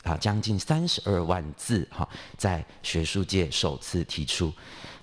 [0.02, 4.52] 啊，将近三十二万字哈，在学术界首次提出。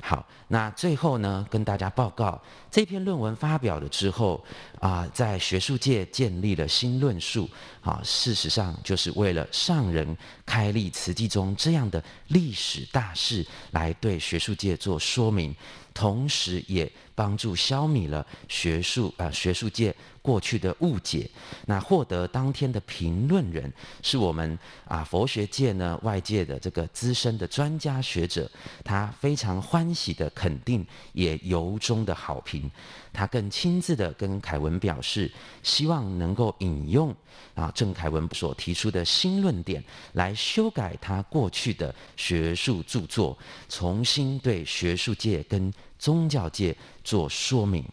[0.03, 4.43] 好，那最后呢，跟大家报告这篇论文发表了之后
[4.79, 7.47] 啊，在学术界建立了新论述
[7.81, 15.55] 啊，事实上就是为了上人开立慈济宗这样的历史大事来对学术界做说明。
[16.01, 21.29] 同时也帮助消弭了学术啊、学术界过去的误解。
[21.65, 28.49] 那获得当天的评论人是我们啊佛学界呢外界的这个资深的专家学者，
[28.83, 32.69] 他非常欢喜的肯定，也由衷的好评。
[33.13, 35.29] 他更亲自的跟凯文表示，
[35.63, 37.13] 希望能够引用
[37.55, 47.83] 啊郑凯文所提出的新论点来修改他过去的学术著作，重新对学术界跟宗教界做说明。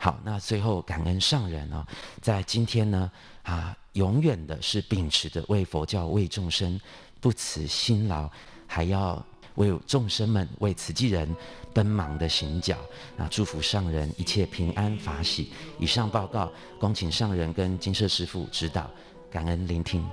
[0.00, 1.86] 好，那最后感恩上人哦，
[2.20, 3.10] 在今天呢
[3.42, 6.80] 啊，永远的是秉持着为佛教、为众生
[7.20, 8.28] 不辞辛劳，
[8.66, 11.34] 还要为众生们、为慈济人。
[11.74, 12.76] 奔忙的行脚，
[13.16, 15.52] 那祝福上人一切平安法喜。
[15.78, 16.50] 以上报告，
[16.80, 18.90] 恭请上人跟金舍师父指导，
[19.30, 20.04] 感恩聆听。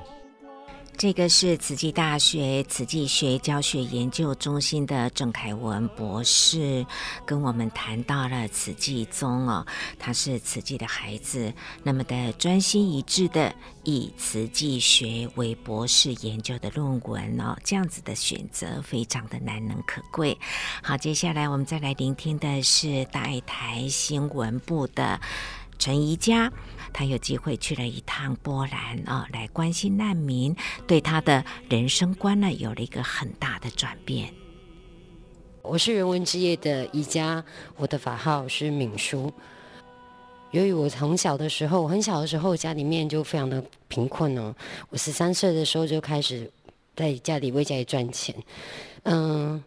[0.98, 6.86] 这个是慈济大学慈济学教学研究中心的郑凯文博士，
[7.26, 9.66] 跟我们谈到了慈济宗哦，
[10.00, 20.38] 他是慈济的孩子，那么的专心一致的以慈济学为博士研究的论文哦，这样子的选择非常的难能可贵。
[20.82, 25.20] 好，接下来我们再来聆听的是大爱台新闻部的
[25.78, 26.52] 陈宜佳。
[26.96, 30.56] 他有机会去了一趟波兰啊，来关心难民，
[30.88, 34.34] 对他的人生观呢有了一个很大的转变。
[35.62, 37.44] 我是人文之夜的宜家，
[37.76, 39.30] 我的法号是敏淑。
[40.52, 44.56] 由于我从小的时候，我很小的时候家里面就非常的贫困哦，
[44.88, 46.50] 我十三岁的时候就开始
[46.96, 48.34] 在家里为家里赚钱。
[49.04, 49.62] 嗯，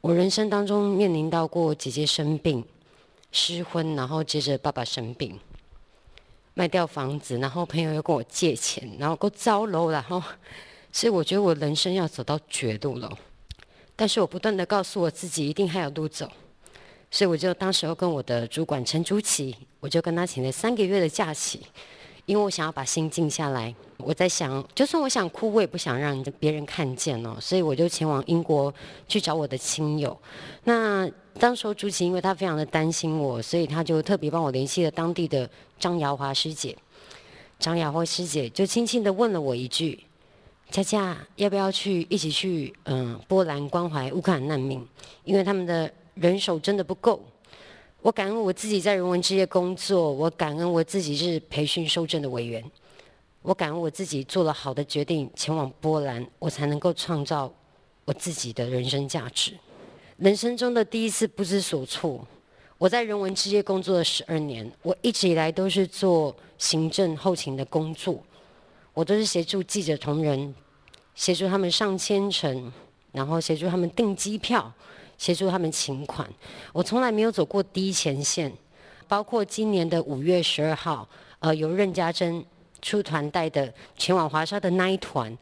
[0.00, 2.64] 我人生当中面临到过姐姐生病、
[3.32, 5.38] 失婚，然后接着爸爸生病。
[6.60, 10.22] 卖掉房子，然后朋友又跟我借钱，然后够糟楼，然后，
[10.92, 13.10] 所以我觉得我人生要走到绝路了。
[13.96, 16.30] 但是我不断的告诉我自己，一定还有路走。
[17.10, 21.62] 所以我就当时候跟我的主管陈竹琪，我就跟他请了三个月的假期，
[22.26, 23.74] 因为我想要把心静下来。
[23.96, 27.38] 我在想，就算我想哭，我也不想让别人看见哦。
[27.40, 28.72] 所以我就前往英国
[29.08, 30.14] 去找我的亲友。
[30.64, 36.76] 那当时候竹琪因为他非常的担心我，所以他就特别帮我联系了当地的张瑶华师姐。
[37.58, 40.02] 张瑶华师姐就轻轻的问了我一句
[40.70, 44.86] ：“佳佳，要不要去一起去嗯波兰关怀乌克兰难民？
[45.24, 47.22] 因为他们的人手真的不够。”
[48.02, 52.64] 我感恩我自己在人文之夜工作，我感恩我自己是培训受证的委员。
[53.42, 57.52] 我感恩我自己做了好的决定，前往波兰，我才能够创造
[58.06, 59.52] 我自己的人生价值。
[60.20, 62.26] 人生中的第一次不知所措。
[62.76, 68.22] 我在人文之夜工作了十二年，我一直以来都是做行政后勤的工作，
[68.92, 70.54] 我都是协助记者同仁，
[71.14, 72.70] 协助他们上千程，
[73.12, 74.70] 然后协助他们订机票，
[75.16, 76.28] 协助他们请款。
[76.74, 78.52] 我从来没有走过第一前线，
[79.08, 81.08] 包括今年的五月十二号，
[81.38, 82.44] 呃，由任家珍。
[82.82, 85.36] 出团带的前往华沙的那一团，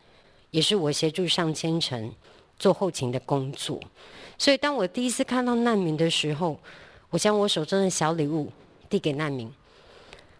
[0.50, 2.12] 也是我协助上千程
[2.58, 3.80] 做后勤的工作。
[4.38, 6.58] 所以，当我第一次看到难民的时候，
[7.10, 8.50] 我将我手中的小礼物
[8.88, 9.52] 递给难民。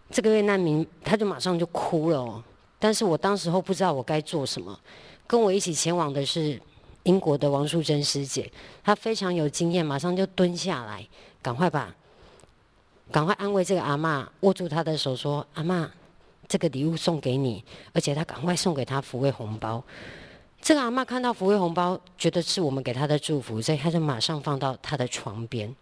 [0.09, 2.43] 这个月难民他就马上就哭了哦。
[2.79, 4.79] 但是我当时候不知道我该做什么。
[5.27, 6.59] 跟我一起前往的是
[7.03, 8.49] 英国的王淑珍师姐，
[8.83, 11.05] 她非常有经验，马上就蹲下来，
[11.41, 11.93] 赶快把，
[13.11, 15.87] 赶快安慰这个阿嬷，握住她的手说：“阿嬷。”
[16.47, 19.83] 这个礼物送给你，而且她赶快送给她福慧红包。
[20.61, 25.73] 这个阿嬷看到福慧红包，觉得是我们给她的祝福，所以她就马上放到她的床边。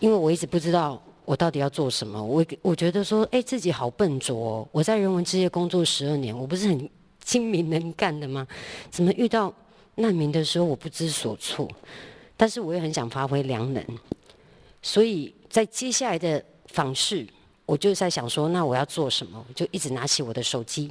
[0.00, 4.68] 因为我一直不知道我到底要做什么，我我觉得说，哎，自己好笨拙哦。
[4.72, 6.90] 我在人文之夜工作十二年，我不是很
[7.22, 8.46] 精明能干的吗？
[8.90, 9.52] 怎么遇到
[9.96, 11.68] 难民的时候我不知所措？
[12.36, 13.84] 但是我也很想发挥良能，
[14.82, 17.26] 所以在接下来的访视。
[17.66, 19.44] 我就在想说，那我要做什么？
[19.46, 20.90] 我就一直拿起我的手机，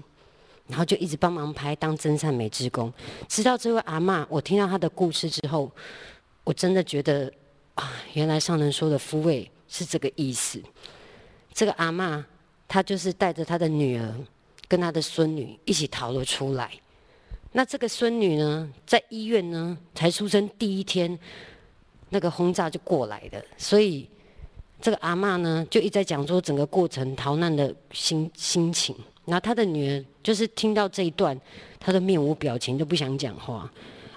[0.68, 2.91] 然后就一直帮忙拍，当真善美之工。
[3.28, 5.72] 直到这位阿嬷，我听到她的故事之后，
[6.43, 7.32] 我真的觉得
[7.76, 10.61] 啊，原来上人说的抚慰是这个意思。
[11.53, 12.24] 这个阿嬷，
[12.68, 14.15] 她就是带着她的女儿
[14.68, 16.72] 跟她的孙女一起逃了出来。
[17.51, 21.18] 那这个孙女呢，在医院呢才出生第一天，
[22.09, 24.09] 那个轰炸就过来的，所以。
[24.80, 28.95] 这个阿嬷呢，就一直在讲说整个过程逃难的心心情。
[29.28, 31.40] 然后他的女儿就是听到这一段，
[31.80, 33.72] 她的面无表情，都不想讲话。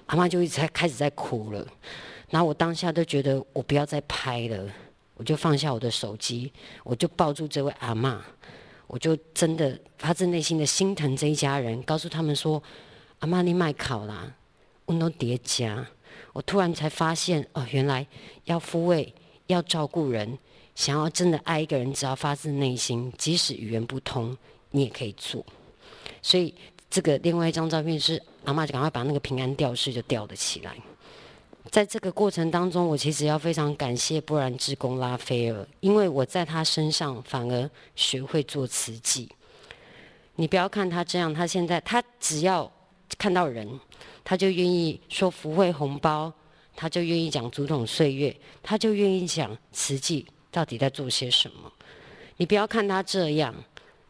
[0.07, 1.67] 阿嬷就一直在开始在哭了。
[2.29, 4.65] 然后我当下都觉得我不要再拍了，
[5.15, 6.51] 我就放下我的手机，
[6.85, 8.17] 我就抱住这位阿嬷，
[8.87, 12.63] 我就真的发自内心的心疼这一家人，告诉他们说：
[13.19, 14.33] 阿妈你卖考啦，
[14.85, 15.85] 我都叠加。
[16.33, 18.07] 我突然才发现，哦，原来
[18.45, 19.13] 要抚慰、
[19.47, 20.37] 要照顾人，
[20.73, 24.37] 想要真的爱一个人，只要发自内心，即使语言不通，
[24.71, 25.45] 你也可以做。
[26.21, 26.53] 所以
[26.89, 30.75] 这个另外一张照片是阿嬷就赶快把那个平安吊饰就吊了起来。
[31.69, 39.29] 在这个过程当中，我其实要非常感谢波兰志工拉斐尔，因为我在他身上反而学会做瓷器。
[40.35, 42.69] 你不要看他这样，他现在他只要
[43.17, 43.79] 看到人，
[44.23, 46.33] 他就愿意说福慧红包，
[46.75, 51.71] 他就愿意讲竹筒岁月，他就愿意讲瓷器到底在做些什么。
[52.37, 53.53] 你不要看他这样。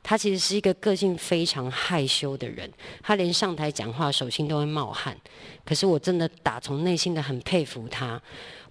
[0.04, 2.70] 他其实是一个个性非常害羞的人，
[3.04, 5.16] 他连上台讲话手心都会冒汗。
[5.64, 8.20] 可是我真的打从内心的很佩服他。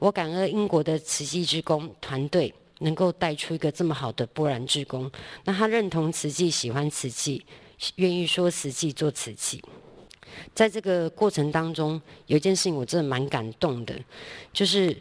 [0.01, 5.11] 我感恩英国的慈济之工团队能够带出一个这么好的波兰之工。
[5.45, 7.45] 那他认同慈济，喜欢慈济，
[7.95, 9.63] 愿意说慈济，做慈济。
[10.53, 13.95] 在这个过程当中，有一件事情我真的蛮感动的，
[14.53, 14.97] 就是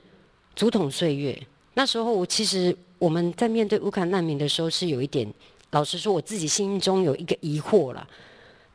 [0.56, 1.42] 竹筒岁月。
[1.74, 5.28] 那时候我其实我们在面对乌克兰难民的时候是有一点。
[5.72, 8.08] 老实说，我自己心中有一个疑惑了：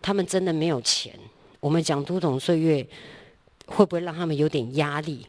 [0.00, 1.12] 他们真的没有钱？
[1.60, 2.86] 我们讲竹筒岁月，
[3.66, 5.26] 会不会让他们有点压力？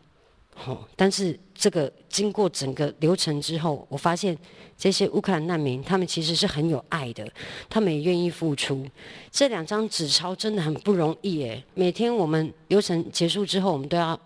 [0.66, 4.38] 哦，但是这个经过整个流程之后，我发现
[4.78, 7.28] 这些乌克兰难民，他们其实是很有爱的，
[7.70, 8.88] 他们也愿意付出。
[9.32, 14.18] 这两张纸钞真的很不容易诶，每天我们流程结束之后，我们都要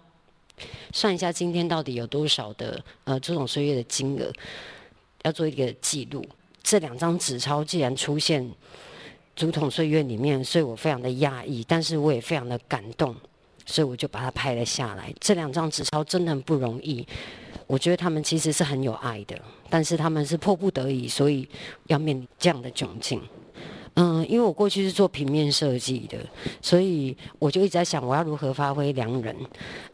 [0.91, 4.31] 算一下今天到底有多少的呃竹筒岁月的金额，
[5.23, 6.23] 要做一个记录。
[6.70, 8.43] 这两张纸钞既然出现
[9.36, 13.15] 《竹筒岁月》里面，所以我非常的压抑，但是我也非常的感动，
[13.65, 15.11] 所以我就把它拍了下来。
[15.20, 17.03] 这两张纸钞真的很不容易，
[17.65, 19.36] 我觉得他们其实是很有爱的，
[19.67, 21.49] 但是他们是迫不得已，所以
[21.88, 23.20] 要面临这样的窘境。
[23.95, 26.20] 嗯，因为我过去是做平面设计的，
[26.61, 29.36] 所以我就一直在想，我要如何发挥良人。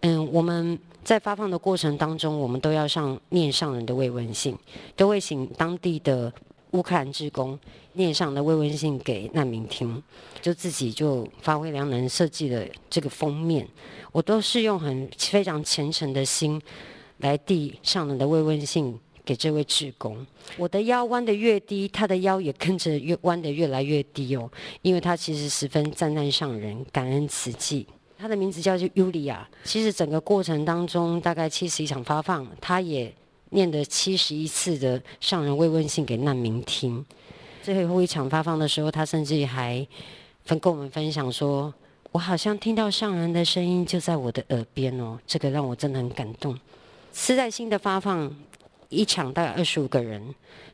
[0.01, 0.77] 嗯，我们。
[1.05, 4.57] 在发放的过程当中，我们都要上念上人的慰问信，
[4.95, 6.33] 都会请当地的
[6.75, 7.57] 乌克兰志工
[7.93, 10.03] 念上的慰问信给难民听，
[10.41, 13.65] 就自己就发挥良能设计的这个封面，
[14.11, 16.61] 我都是用很非常虔诚的心
[17.19, 20.25] 来递上人的慰问信给这位志工。
[20.57, 24.51] 我的腰弯得越低，他的腰也跟着越弯得越来越低哦，
[24.81, 27.87] 因为他其实十分赞叹上人，感恩慈济。
[28.17, 29.47] 他的名字叫做尤利亚。
[29.63, 33.13] 其实整个过程当中，大概七十一场发放，他也
[33.55, 37.03] 念的七十一次的上人慰问信给难民听。
[37.63, 39.87] 最后一场发放的时候，他甚至还
[40.43, 41.73] 分跟我们分享说
[42.11, 46.55] ：“我好像听到上人的声音就在我的耳边哦。”这个让我真的很感动。
[47.11, 48.29] 慈在心的发放，
[48.89, 50.21] 一场大概二十五个人，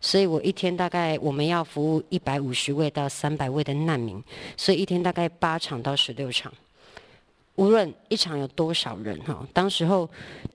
[0.02, 4.22] 所以我一天大概我们要服务一百五十位到三百位的难民，
[4.58, 6.52] 所以一天大概八场到十六场。
[7.56, 10.10] 无论一场有多少人哈，当时候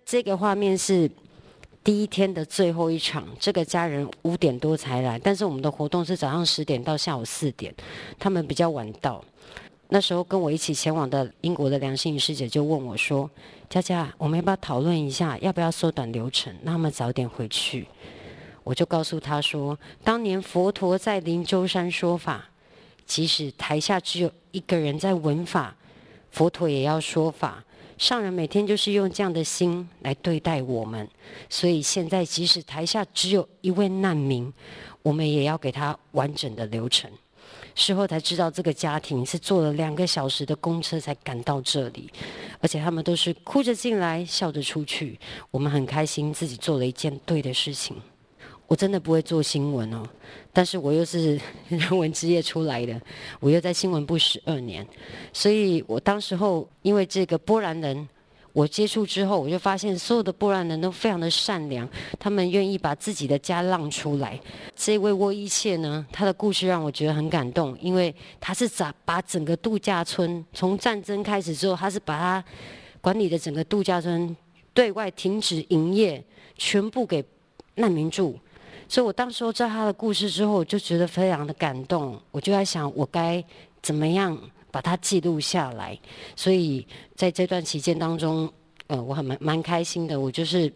[0.05, 1.09] 这个画面是
[1.87, 7.73] 第一天的最后一场，这个家人五点多才来，但是我们的活动是早上十点到下午四点，
[8.19, 9.25] 他们比较晚到。
[9.91, 13.31] 那时候跟我一起前往的英国的梁心仪师姐就问我说
[13.71, 17.87] ：“佳佳，我们要不要讨论一下，要不要缩短流程，让他们早点回去？”
[18.65, 22.47] 我就告诉他说：“当年佛陀在灵鷲山说法，
[23.07, 25.77] 即使台下只有一个人在闻法。”
[26.33, 27.65] 佛陀也要说法，
[27.99, 31.09] 上人每天就是用这样的心来对待我们，
[31.49, 34.53] 所以现在即使台下只有一位难民，
[35.03, 37.11] 我们也要给他完整的流程。
[37.75, 42.11] 事后才知道，这个家庭是坐了两个小时的公车才赶到这里，
[42.61, 45.19] 而且他们都是哭着进来，笑着出去。
[45.51, 47.97] 我们很开心自己做了一件对的事情。
[48.69, 50.03] 我真的不会做新闻哦，
[50.53, 53.01] 但是我又是 人文职业出来的，
[53.39, 54.87] 我又在新闻部十二年，
[55.33, 58.09] 所以我当时候因为这个波兰人，
[58.53, 61.89] 我接触之后，我就发现所有的波兰人都非常的善良，
[62.19, 64.41] 他们愿意把自己的家让出来。
[64.75, 72.45] 这位沃伊切呢，他的故事让我觉得很感动，因为他是咋把整个度假村从战争开始之后，他是把他
[73.01, 74.37] 管理的整个度假村
[74.75, 76.25] 对外停止营业，
[76.57, 77.25] 全部给
[77.77, 78.37] 难民住。
[78.89, 82.21] 所以我当时候知道他的故事之后，我就觉得非常的感动。
[82.31, 83.43] 我就在想，我该
[83.83, 84.39] 怎么样
[84.71, 85.99] 把它记录下来。
[86.35, 88.51] 所以在这段期间当中，
[88.87, 90.19] 呃，我很蛮蛮开心的。
[90.19, 90.73] 我就是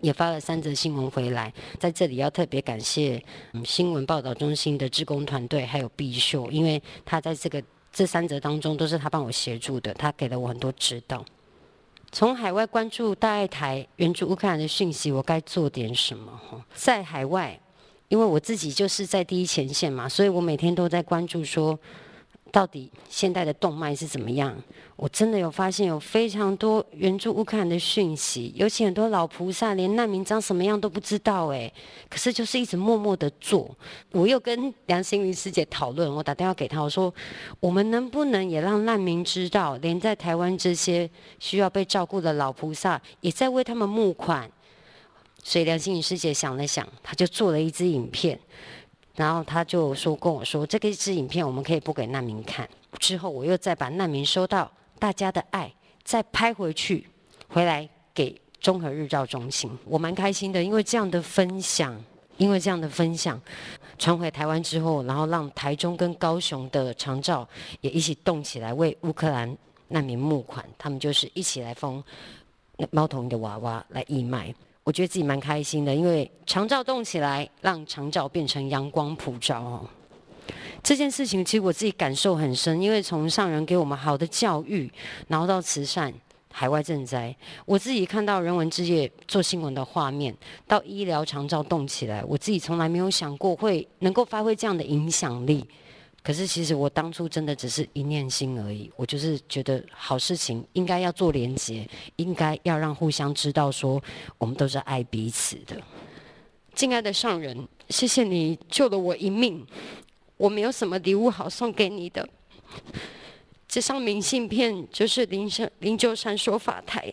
[0.00, 3.22] 也发了三则新闻回来，在这里要特别感谢
[3.64, 11.24] 新闻报道中心的志工团队，还有毕秀，因为他在这个这三则当中都是他帮我协助的，他给了我很多指导。
[12.12, 16.40] 从海外关注大爱台援助乌克兰的讯息，我该做点什么？
[16.74, 17.58] 在海外，
[18.08, 21.78] 因为我自己就是在第一前线嘛，所以我每天都在关注说
[22.52, 24.56] 到底现代的动脉是怎么样？
[24.96, 31.72] 我真的有发现有非常多援助乌克兰的讯息，尤其很多老菩萨连难民长什么样都不知道哎，
[32.08, 33.74] 可是就是一直默默的做。
[34.12, 37.12] 我又跟梁心云师姐讨论，我打电话给她，我说
[37.60, 44.50] 我们能不能也让难民知道，连在台湾这些需要被照顾的老菩萨也在为他们募款。
[45.42, 48.38] 所以梁心云师姐想了想，她就做了一支影片。
[49.16, 52.68] 然后他就说跟我说，这个一支影片我们可以播给难民看。
[52.98, 57.06] 之后我又再把难民收到大家的爱再拍回去，
[57.48, 59.70] 回来给中和日照中心。
[59.84, 62.02] 我蛮开心的，因为这样的分享，
[62.36, 63.40] 因为这样的分享
[63.98, 67.46] 传回台湾之后，然后让台中跟高雄的长照
[67.80, 69.56] 也一起动起来为乌克兰
[69.88, 70.64] 难民募款。
[70.78, 72.02] 他们就是一起来封
[72.90, 74.54] 猫头鹰的娃娃来义卖。
[74.82, 79.86] 我觉得自己蛮开心的，因为长照动起来，让长照变成阳光普照哦。
[80.82, 84.90] 这件事情其实我自己感受很深，因为从上人给我们好的教育，
[85.28, 86.12] 然后到慈善、
[86.50, 90.34] 海外赈灾，我自己看到人文之夜做新闻的画面，
[90.66, 95.64] 到医疗长照动起来，我自己从来没有想过会能够发挥这样的影响力。
[96.22, 98.90] 可是，其实我当初真的只是一念心而已。
[98.94, 104.02] 我就是觉得好事情应该要做连结，应该要让互相知道说
[104.36, 105.80] 我们都是爱彼此的。
[106.74, 109.66] 敬爱的上人，谢谢你救了我一命。
[110.36, 112.28] 我没有什么礼物好送给你的。
[113.66, 117.12] 这张明信片就是灵山灵鹫山说法台。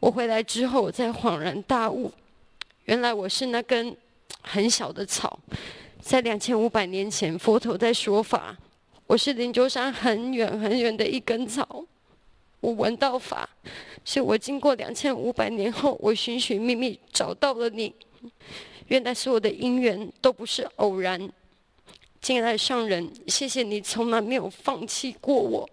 [0.00, 2.12] 我回来之后，我才恍然大悟，
[2.84, 3.96] 原来我是那根
[4.42, 5.38] 很小的草。
[6.06, 8.56] 在两千五百年前，佛陀在说法。
[9.08, 11.84] 我是灵鹫山很远很远的一根草，
[12.60, 13.48] 我闻到法，
[14.04, 17.92] 是我经过两千五百年后，我寻寻觅觅找到了你。
[18.86, 21.28] 原来所有的因缘都不是偶然。
[22.20, 25.68] 敬爱上人，谢谢你从来没有放弃过我。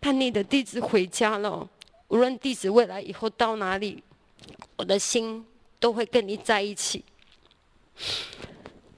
[0.00, 1.68] 叛逆的弟子回家了，
[2.06, 4.00] 无论弟子未来以后到哪里，
[4.76, 5.44] 我的心
[5.80, 7.04] 都会跟你在一起。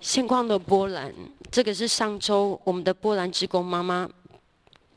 [0.03, 1.15] 现况的波兰，
[1.49, 4.11] 这个是上周我们的波兰职工妈妈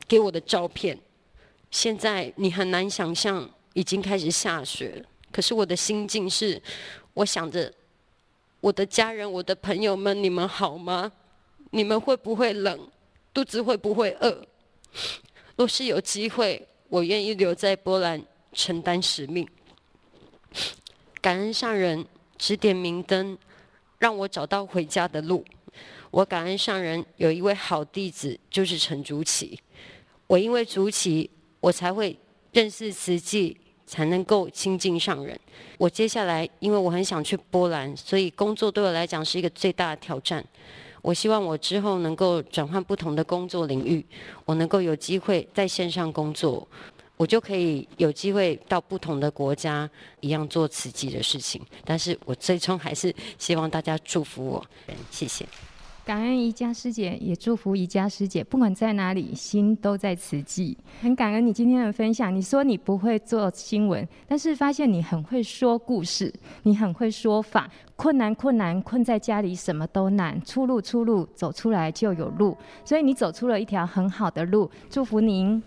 [0.08, 0.98] 给我的照片。
[1.70, 5.02] 现在你很难想象，已经开始下雪。
[5.30, 6.60] 可是我的心境是，
[7.14, 7.72] 我想着
[8.60, 11.12] 我的家人、我的朋友们，你们好吗？
[11.70, 12.90] 你们会不会冷？
[13.32, 14.44] 肚子会不会饿？
[15.54, 18.20] 若是有机会，我愿意留在波兰
[18.52, 19.46] 承担使命。
[21.20, 22.04] 感恩上人
[22.36, 23.38] 指点明灯。
[23.98, 25.44] 让我找到回家的路。
[26.10, 29.58] 我感恩上人有一位好弟子，就是陈竹奇。
[30.26, 31.30] 我因为竹奇，
[31.60, 32.18] 我才会
[32.52, 35.38] 认识慈济，才能够亲近上人。
[35.78, 40.44] 我接下来，因为我很想去波兰，所以工作对我来讲是一个最大的挑战。
[41.02, 44.04] 我希望我之后能够转换不同的工作领域，
[44.44, 46.66] 我能够有机会在线上工作。
[47.16, 49.88] 我就可以有机会到不同的国家，
[50.20, 51.60] 一样做慈济的事情。
[51.84, 54.66] 但是我最终还是希望大家祝福我，
[55.10, 55.46] 谢谢。
[56.04, 60.78] 感恩宜家师姐，也祝福宜家师姐，不管在哪里，心都在慈济。
[61.02, 62.32] 很感恩你今天的分享。
[62.32, 67.68] 你说你不会做新闻，但是发现你很会说故事，你很会说法。
[67.96, 70.40] 困难困难，困在家里什么都难。
[70.44, 72.56] 出路出路，走出来就有路。
[72.84, 75.60] 所以你走出了一条很好的路，祝福您。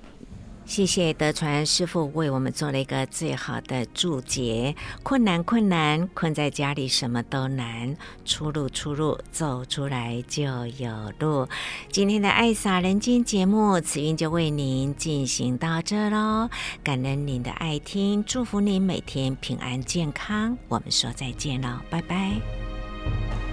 [0.70, 4.76] 谢谢德传师傅为我们做了一个最好的注解。
[5.02, 7.98] 困难，困难，困在家里什么都难。
[8.24, 10.44] 出路，出路，走出来就
[10.78, 11.48] 有路。
[11.92, 16.48] 今天的爱洒人间节目，慈云就为您进行到这喽。
[16.84, 20.56] 感恩您的爱听，祝福您每天平安健康。
[20.68, 23.49] 我们说再见喽，拜拜。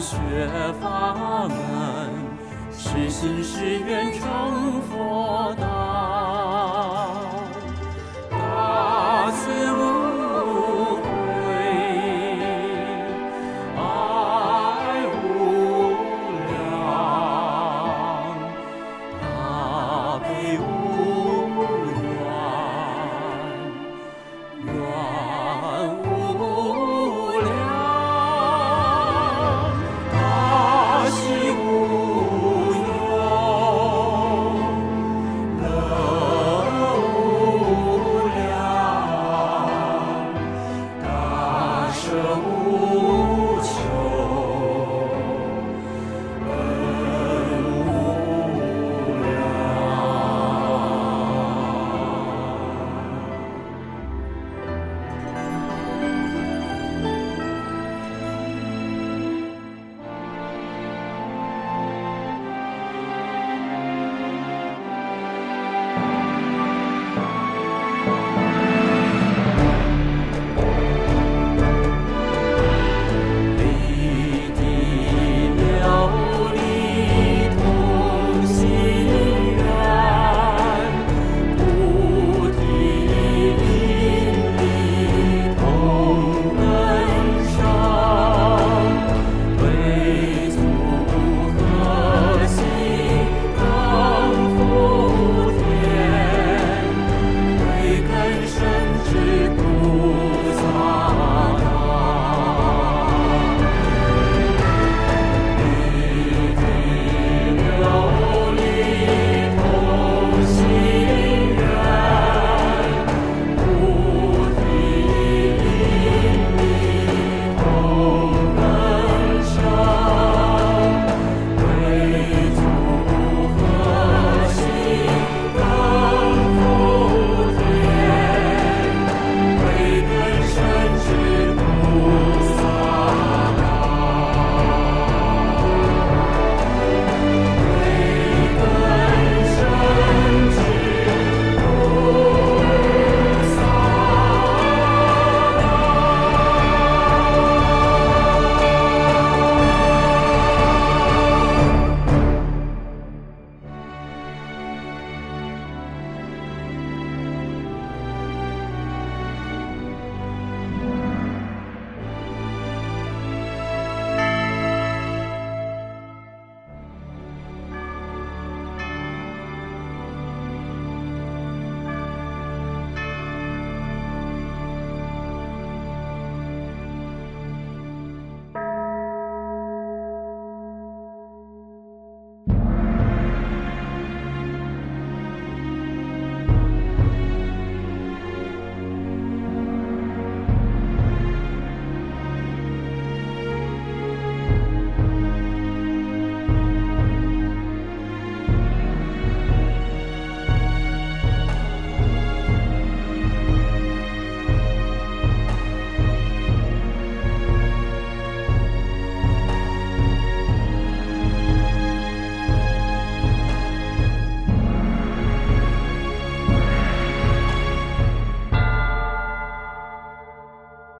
[0.00, 0.12] 学
[0.80, 2.10] 法门，
[2.72, 5.75] 是心是愿成佛道。